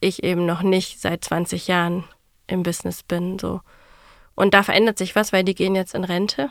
ich 0.00 0.22
eben 0.22 0.46
noch 0.46 0.62
nicht 0.62 1.00
seit 1.00 1.24
20 1.24 1.68
Jahren 1.68 2.04
im 2.46 2.62
Business 2.62 3.02
bin. 3.02 3.38
So. 3.38 3.60
Und 4.36 4.54
da 4.54 4.62
verändert 4.62 4.98
sich 4.98 5.16
was, 5.16 5.32
weil 5.32 5.42
die 5.42 5.54
gehen 5.54 5.74
jetzt 5.74 5.94
in 5.94 6.04
Rente. 6.04 6.50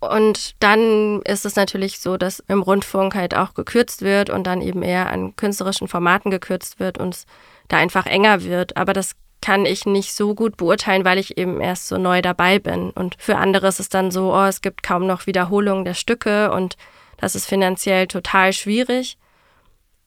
Und 0.00 0.54
dann 0.60 1.22
ist 1.22 1.46
es 1.46 1.56
natürlich 1.56 2.00
so, 2.00 2.16
dass 2.16 2.40
im 2.48 2.62
Rundfunk 2.62 3.14
halt 3.14 3.34
auch 3.34 3.54
gekürzt 3.54 4.02
wird 4.02 4.30
und 4.30 4.46
dann 4.46 4.60
eben 4.60 4.82
eher 4.82 5.10
an 5.10 5.36
künstlerischen 5.36 5.88
Formaten 5.88 6.30
gekürzt 6.30 6.80
wird 6.80 6.98
und 6.98 7.14
es 7.14 7.26
da 7.68 7.76
einfach 7.76 8.06
enger 8.06 8.42
wird. 8.42 8.76
Aber 8.76 8.92
das 8.92 9.14
kann 9.40 9.66
ich 9.66 9.86
nicht 9.86 10.14
so 10.14 10.34
gut 10.34 10.56
beurteilen, 10.56 11.04
weil 11.04 11.18
ich 11.18 11.36
eben 11.36 11.60
erst 11.60 11.88
so 11.88 11.98
neu 11.98 12.22
dabei 12.22 12.58
bin. 12.58 12.90
Und 12.90 13.16
für 13.18 13.36
andere 13.36 13.68
ist 13.68 13.80
es 13.80 13.88
dann 13.88 14.10
so, 14.10 14.32
oh, 14.34 14.44
es 14.44 14.60
gibt 14.60 14.82
kaum 14.82 15.06
noch 15.06 15.26
Wiederholungen 15.26 15.84
der 15.84 15.94
Stücke 15.94 16.50
und 16.52 16.76
das 17.18 17.34
ist 17.34 17.46
finanziell 17.46 18.06
total 18.06 18.52
schwierig. 18.52 19.18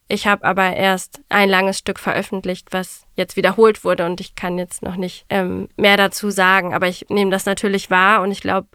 Ich 0.08 0.28
habe 0.28 0.46
aber 0.46 0.76
erst 0.76 1.22
ein 1.30 1.50
langes 1.50 1.80
Stück 1.80 2.00
veröffentlicht, 2.00 2.68
was 2.72 3.06
jetzt 3.16 3.38
wiederholt 3.38 3.84
wurde 3.84 4.06
und 4.06 4.22
ich 4.22 4.36
kann 4.36 4.60
jetzt 4.60 4.84
noch 4.84 4.98
nicht 4.98 5.26
ähm, 5.30 5.68
mehr 5.78 5.98
dazu 5.98 6.30
sagen. 6.30 6.74
Aber 6.74 6.88
ich 6.88 7.08
nehme 7.10 7.32
das 7.32 7.46
natürlich 7.46 7.90
wahr 7.90 8.22
und 8.22 8.32
ich 8.32 8.42
glaube, 8.42 8.68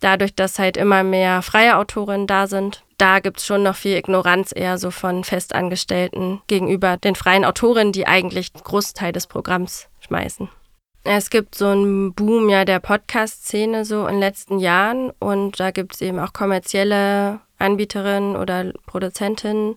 dadurch, 0.00 0.34
dass 0.34 0.58
halt 0.58 0.76
immer 0.76 1.02
mehr 1.02 1.42
freie 1.42 1.76
Autorinnen 1.76 2.26
da 2.26 2.46
sind, 2.46 2.84
da 2.96 3.18
gibt 3.18 3.38
es 3.38 3.46
schon 3.46 3.64
noch 3.64 3.74
viel 3.74 3.96
Ignoranz 3.96 4.52
eher 4.54 4.78
so 4.78 4.92
von 4.92 5.24
Festangestellten 5.24 6.40
gegenüber 6.46 6.96
den 6.96 7.16
freien 7.16 7.44
Autorinnen, 7.44 7.92
die 7.92 8.06
eigentlich 8.06 8.52
den 8.52 8.62
Großteil 8.62 9.12
des 9.12 9.26
Programms 9.26 9.88
schmeißen. 10.00 10.48
Es 11.04 11.30
gibt 11.30 11.56
so 11.56 11.66
einen 11.66 12.14
Boom 12.14 12.48
ja 12.48 12.64
der 12.64 12.78
Podcast-Szene 12.78 13.84
so 13.84 14.06
in 14.06 14.14
den 14.14 14.20
letzten 14.20 14.60
Jahren 14.60 15.10
und 15.18 15.58
da 15.58 15.72
gibt 15.72 15.94
es 15.94 16.00
eben 16.00 16.20
auch 16.20 16.32
kommerzielle 16.32 17.40
Anbieterinnen 17.58 18.36
oder 18.36 18.72
Produzentinnen. 18.86 19.74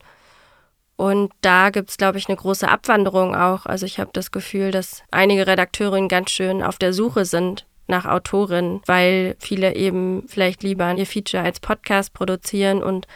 Und 0.98 1.32
da 1.42 1.72
gibt 1.72 1.90
es, 1.90 1.98
glaube 1.98 2.18
ich, 2.18 2.30
eine 2.30 2.38
große 2.38 2.68
Abwanderung 2.68 3.36
auch. 3.36 3.66
Also 3.66 3.86
ich 3.86 4.00
habe 4.00 4.12
das 4.14 4.32
Gefühl, 4.32 4.72
dass 4.72 5.04
einige 5.12 5.46
Redakteurinnen 5.46 6.08
ganz 6.08 6.32
schön 6.32 6.64
auf 6.64 6.78
der 6.78 6.94
Suche 6.94 7.26
sind 7.26 7.66
nach 7.88 8.06
Autorin, 8.06 8.82
weil 8.86 9.36
viele 9.40 9.76
eben 9.76 10.24
vielleicht 10.28 10.64
lieber 10.64 10.94
ihr 10.94 11.06
Feature 11.06 11.44
als 11.44 11.60
Podcast 11.60 12.14
produzieren 12.14 12.82
und 12.82 13.08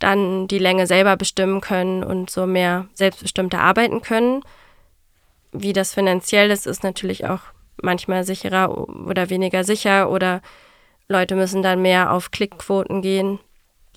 dann 0.00 0.48
die 0.48 0.58
Länge 0.58 0.86
selber 0.86 1.16
bestimmen 1.16 1.60
können 1.60 2.04
und 2.04 2.30
so 2.30 2.46
mehr 2.46 2.86
selbstbestimmter 2.94 3.60
arbeiten 3.60 4.02
können. 4.02 4.42
Wie 5.52 5.72
das 5.72 5.94
finanziell 5.94 6.50
ist, 6.50 6.66
ist 6.66 6.84
natürlich 6.84 7.26
auch 7.26 7.40
manchmal 7.80 8.24
sicherer 8.24 8.76
oder 9.06 9.30
weniger 9.30 9.64
sicher 9.64 10.10
oder 10.10 10.42
Leute 11.08 11.36
müssen 11.36 11.62
dann 11.62 11.80
mehr 11.80 12.12
auf 12.12 12.30
Klickquoten 12.30 13.00
gehen. 13.00 13.38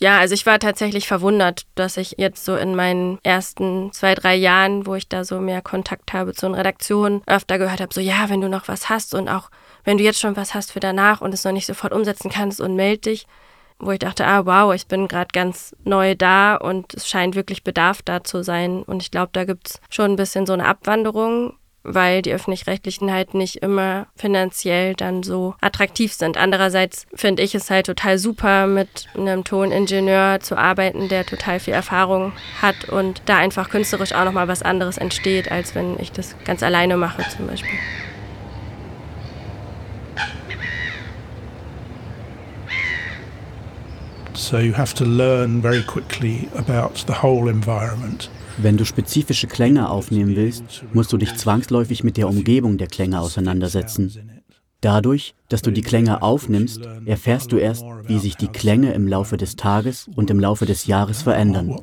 Ja, 0.01 0.17
also 0.17 0.33
ich 0.33 0.47
war 0.47 0.57
tatsächlich 0.57 1.07
verwundert, 1.07 1.67
dass 1.75 1.95
ich 1.95 2.15
jetzt 2.17 2.43
so 2.43 2.55
in 2.55 2.75
meinen 2.75 3.19
ersten 3.21 3.91
zwei, 3.91 4.15
drei 4.15 4.33
Jahren, 4.33 4.87
wo 4.87 4.95
ich 4.95 5.07
da 5.07 5.23
so 5.23 5.39
mehr 5.39 5.61
Kontakt 5.61 6.11
habe 6.11 6.33
zu 6.33 6.47
den 6.47 6.55
Redaktionen, 6.55 7.21
öfter 7.27 7.59
gehört 7.59 7.81
habe, 7.81 7.93
so 7.93 8.01
ja, 8.01 8.27
wenn 8.27 8.41
du 8.41 8.49
noch 8.49 8.67
was 8.67 8.89
hast 8.89 9.13
und 9.13 9.29
auch 9.29 9.51
wenn 9.83 9.99
du 9.99 10.03
jetzt 10.03 10.19
schon 10.19 10.35
was 10.35 10.55
hast 10.55 10.71
für 10.71 10.79
danach 10.79 11.21
und 11.21 11.35
es 11.35 11.43
noch 11.43 11.51
nicht 11.51 11.67
sofort 11.67 11.93
umsetzen 11.93 12.31
kannst 12.31 12.59
und 12.59 12.75
meld 12.75 13.05
dich, 13.05 13.27
wo 13.77 13.91
ich 13.91 13.99
dachte, 13.99 14.25
ah 14.25 14.47
wow, 14.47 14.73
ich 14.73 14.87
bin 14.87 15.07
gerade 15.07 15.29
ganz 15.33 15.75
neu 15.83 16.15
da 16.15 16.55
und 16.55 16.95
es 16.95 17.07
scheint 17.07 17.35
wirklich 17.35 17.63
Bedarf 17.63 18.01
da 18.01 18.23
zu 18.23 18.43
sein. 18.43 18.81
Und 18.81 19.03
ich 19.03 19.11
glaube, 19.11 19.29
da 19.33 19.45
gibt 19.45 19.69
es 19.69 19.81
schon 19.91 20.11
ein 20.11 20.15
bisschen 20.15 20.47
so 20.47 20.53
eine 20.53 20.65
Abwanderung, 20.65 21.53
weil 21.83 22.21
die 22.21 22.33
öffentlich-rechtlichen 22.33 23.11
halt 23.11 23.33
nicht 23.33 23.57
immer 23.57 24.07
finanziell 24.15 24.93
dann 24.93 25.23
so 25.23 25.55
attraktiv 25.61 26.13
sind. 26.13 26.37
Andererseits 26.37 27.05
finde 27.13 27.43
ich 27.43 27.55
es 27.55 27.69
halt 27.69 27.87
total 27.87 28.17
super, 28.17 28.67
mit 28.67 29.07
einem 29.15 29.43
Toningenieur 29.43 30.39
zu 30.39 30.57
arbeiten, 30.57 31.09
der 31.09 31.25
total 31.25 31.59
viel 31.59 31.73
Erfahrung 31.73 32.33
hat 32.61 32.89
und 32.89 33.21
da 33.25 33.37
einfach 33.37 33.69
künstlerisch 33.69 34.13
auch 34.13 34.25
nochmal 34.25 34.47
was 34.47 34.61
anderes 34.61 34.97
entsteht, 34.97 35.51
als 35.51 35.75
wenn 35.75 35.99
ich 35.99 36.11
das 36.11 36.35
ganz 36.45 36.63
alleine 36.63 36.97
mache 36.97 37.23
zum 37.29 37.47
Beispiel. 37.47 37.79
So 44.33 44.57
you 44.57 44.73
have 44.73 44.95
to 44.95 45.05
learn 45.05 45.61
very 45.61 45.83
quickly 45.83 46.49
about 46.55 47.05
the 47.07 47.21
whole 47.21 47.49
environment. 47.49 48.29
Wenn 48.57 48.77
du 48.77 48.85
spezifische 48.85 49.47
Klänge 49.47 49.89
aufnehmen 49.89 50.35
willst, 50.35 50.83
musst 50.93 51.11
du 51.13 51.17
dich 51.17 51.35
zwangsläufig 51.35 52.03
mit 52.03 52.17
der 52.17 52.27
Umgebung 52.27 52.77
der 52.77 52.87
Klänge 52.87 53.19
auseinandersetzen. 53.19 54.41
Dadurch, 54.81 55.35
dass 55.47 55.61
du 55.61 55.71
die 55.71 55.83
Klänge 55.83 56.23
aufnimmst, 56.23 56.81
erfährst 57.05 57.51
du 57.51 57.57
erst, 57.57 57.83
wie 58.07 58.17
sich 58.17 58.35
die 58.35 58.47
Klänge 58.47 58.93
im 58.93 59.07
Laufe 59.07 59.37
des 59.37 59.55
Tages 59.55 60.09
und 60.15 60.31
im 60.31 60.39
Laufe 60.39 60.65
des 60.65 60.87
Jahres 60.87 61.21
verändern. 61.21 61.75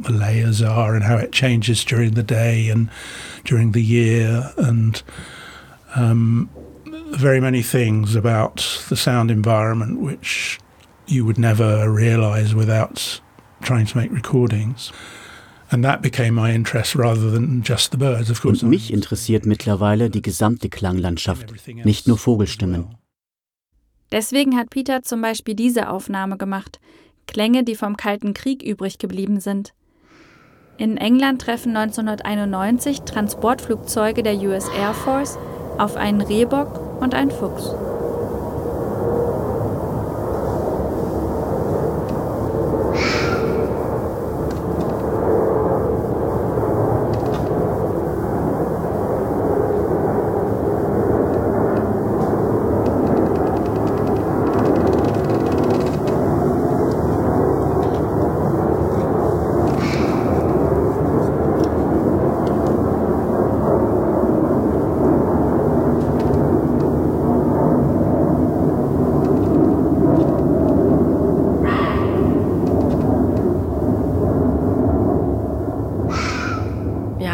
Very 7.12 7.40
many 7.40 7.62
things 7.62 8.16
about 8.16 8.60
the 8.90 8.94
sound 8.94 9.30
environment 9.30 9.98
which 9.98 10.58
you 11.06 11.24
would 11.24 11.38
never 11.38 11.90
realize 11.90 12.54
without 12.54 13.22
trying 13.62 13.86
to 13.86 13.96
make 13.96 14.12
recordings. 14.12 14.92
And 15.70 15.84
that 15.84 16.00
became 16.00 16.32
my 16.32 16.54
interest 16.54 16.96
rather 16.96 17.30
than 17.30 17.62
just 17.62 17.92
the 17.92 17.98
birds, 17.98 18.30
of 18.30 18.40
course. 18.40 18.62
Und 18.62 18.70
mich 18.70 18.92
interessiert 18.92 19.44
mittlerweile 19.44 20.08
die 20.08 20.22
gesamte 20.22 20.68
Klanglandschaft, 20.68 21.52
nicht 21.84 22.08
nur 22.08 22.16
Vogelstimmen. 22.16 22.96
Deswegen 24.10 24.56
hat 24.56 24.70
Peter 24.70 25.02
zum 25.02 25.20
Beispiel 25.20 25.54
diese 25.54 25.90
Aufnahme 25.90 26.38
gemacht, 26.38 26.80
Klänge, 27.26 27.64
die 27.64 27.74
vom 27.74 27.98
Kalten 27.98 28.32
Krieg 28.32 28.62
übrig 28.62 28.98
geblieben 28.98 29.40
sind. 29.40 29.74
In 30.78 30.96
England 30.96 31.42
treffen 31.42 31.76
1991 31.76 33.02
Transportflugzeuge 33.02 34.22
der 34.22 34.36
US 34.36 34.68
Air 34.68 34.94
Force 34.94 35.36
auf 35.76 35.96
einen 35.96 36.22
Rehbock 36.22 37.00
und 37.00 37.14
einen 37.14 37.30
Fuchs. 37.30 37.74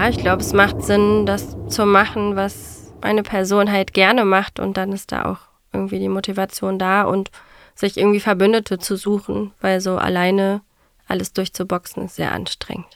ich 0.09 0.14
glaube, 0.25 0.41
es 0.41 0.55
macht 0.55 0.83
Sinn, 0.83 1.27
das 1.27 1.55
zu 1.69 1.85
machen, 1.85 2.35
was 2.35 2.91
eine 3.03 3.23
Person 3.23 3.71
halt 3.71 3.93
gerne 3.93 4.25
macht 4.25 4.59
und 4.59 4.79
dann 4.79 4.91
ist 4.91 5.13
da 5.13 5.27
auch 5.27 5.37
irgendwie 5.71 5.99
die 5.99 6.09
Motivation 6.09 6.79
da 6.79 7.03
und 7.03 7.31
sich 7.75 7.99
irgendwie 7.99 8.21
Verbündete 8.21 8.79
zu 8.79 8.97
suchen, 8.97 9.53
weil 9.61 9.83
so 9.83 9.99
alleine 9.99 10.63
alles 11.07 11.35
durchzuboxen 11.35 12.07
ist 12.07 12.17
sehr 12.17 12.33
anstrengend. 12.33 12.87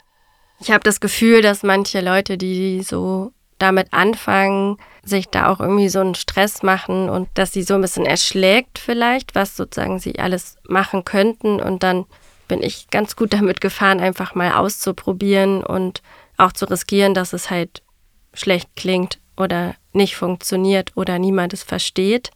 Ich 0.58 0.70
habe 0.70 0.82
das 0.82 1.00
Gefühl, 1.00 1.42
dass 1.42 1.62
manche 1.62 2.00
Leute, 2.00 2.38
die 2.38 2.80
so 2.80 3.32
damit 3.58 3.92
anfangen, 3.92 4.78
sich 5.02 5.28
da 5.28 5.50
auch 5.52 5.60
irgendwie 5.60 5.90
so 5.90 6.00
einen 6.00 6.14
Stress 6.14 6.62
machen 6.62 7.10
und 7.10 7.28
dass 7.34 7.52
sie 7.52 7.62
so 7.62 7.74
ein 7.74 7.82
bisschen 7.82 8.06
erschlägt 8.06 8.78
vielleicht, 8.78 9.34
was 9.34 9.54
sozusagen 9.54 9.98
sie 9.98 10.18
alles 10.18 10.56
machen 10.66 11.04
könnten 11.04 11.60
und 11.60 11.82
dann 11.82 12.06
bin 12.48 12.62
ich 12.62 12.88
ganz 12.88 13.16
gut 13.16 13.34
damit 13.34 13.60
gefahren, 13.60 14.00
einfach 14.00 14.34
mal 14.34 14.52
auszuprobieren 14.52 15.62
und 15.62 16.00
auch 16.38 16.52
zu 16.52 16.70
riskieren, 16.70 17.14
dass 17.14 17.34
es 17.34 17.50
halt 17.50 17.82
schlecht 18.32 18.70
klingt 18.76 19.18
oder 19.36 19.74
nicht 19.92 20.16
funktioniert 20.16 20.92
oder 20.94 21.18
niemand 21.18 21.52
es 21.52 21.62
versteht. 21.62 22.30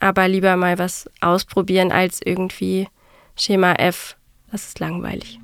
Aber 0.00 0.26
lieber 0.26 0.56
mal 0.56 0.76
was 0.78 1.08
ausprobieren 1.20 1.92
als 1.92 2.20
irgendwie 2.24 2.88
Schema 3.36 3.74
F. 3.74 4.16
Das 4.50 4.66
ist 4.66 4.80
langweilig. 4.80 5.38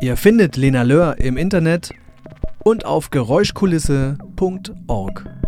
Ihr 0.00 0.16
findet 0.16 0.56
Lena 0.56 0.82
Löhr 0.82 1.18
im 1.18 1.36
Internet 1.36 1.92
und 2.64 2.84
auf 2.84 3.10
geräuschkulisse.org. 3.10 5.41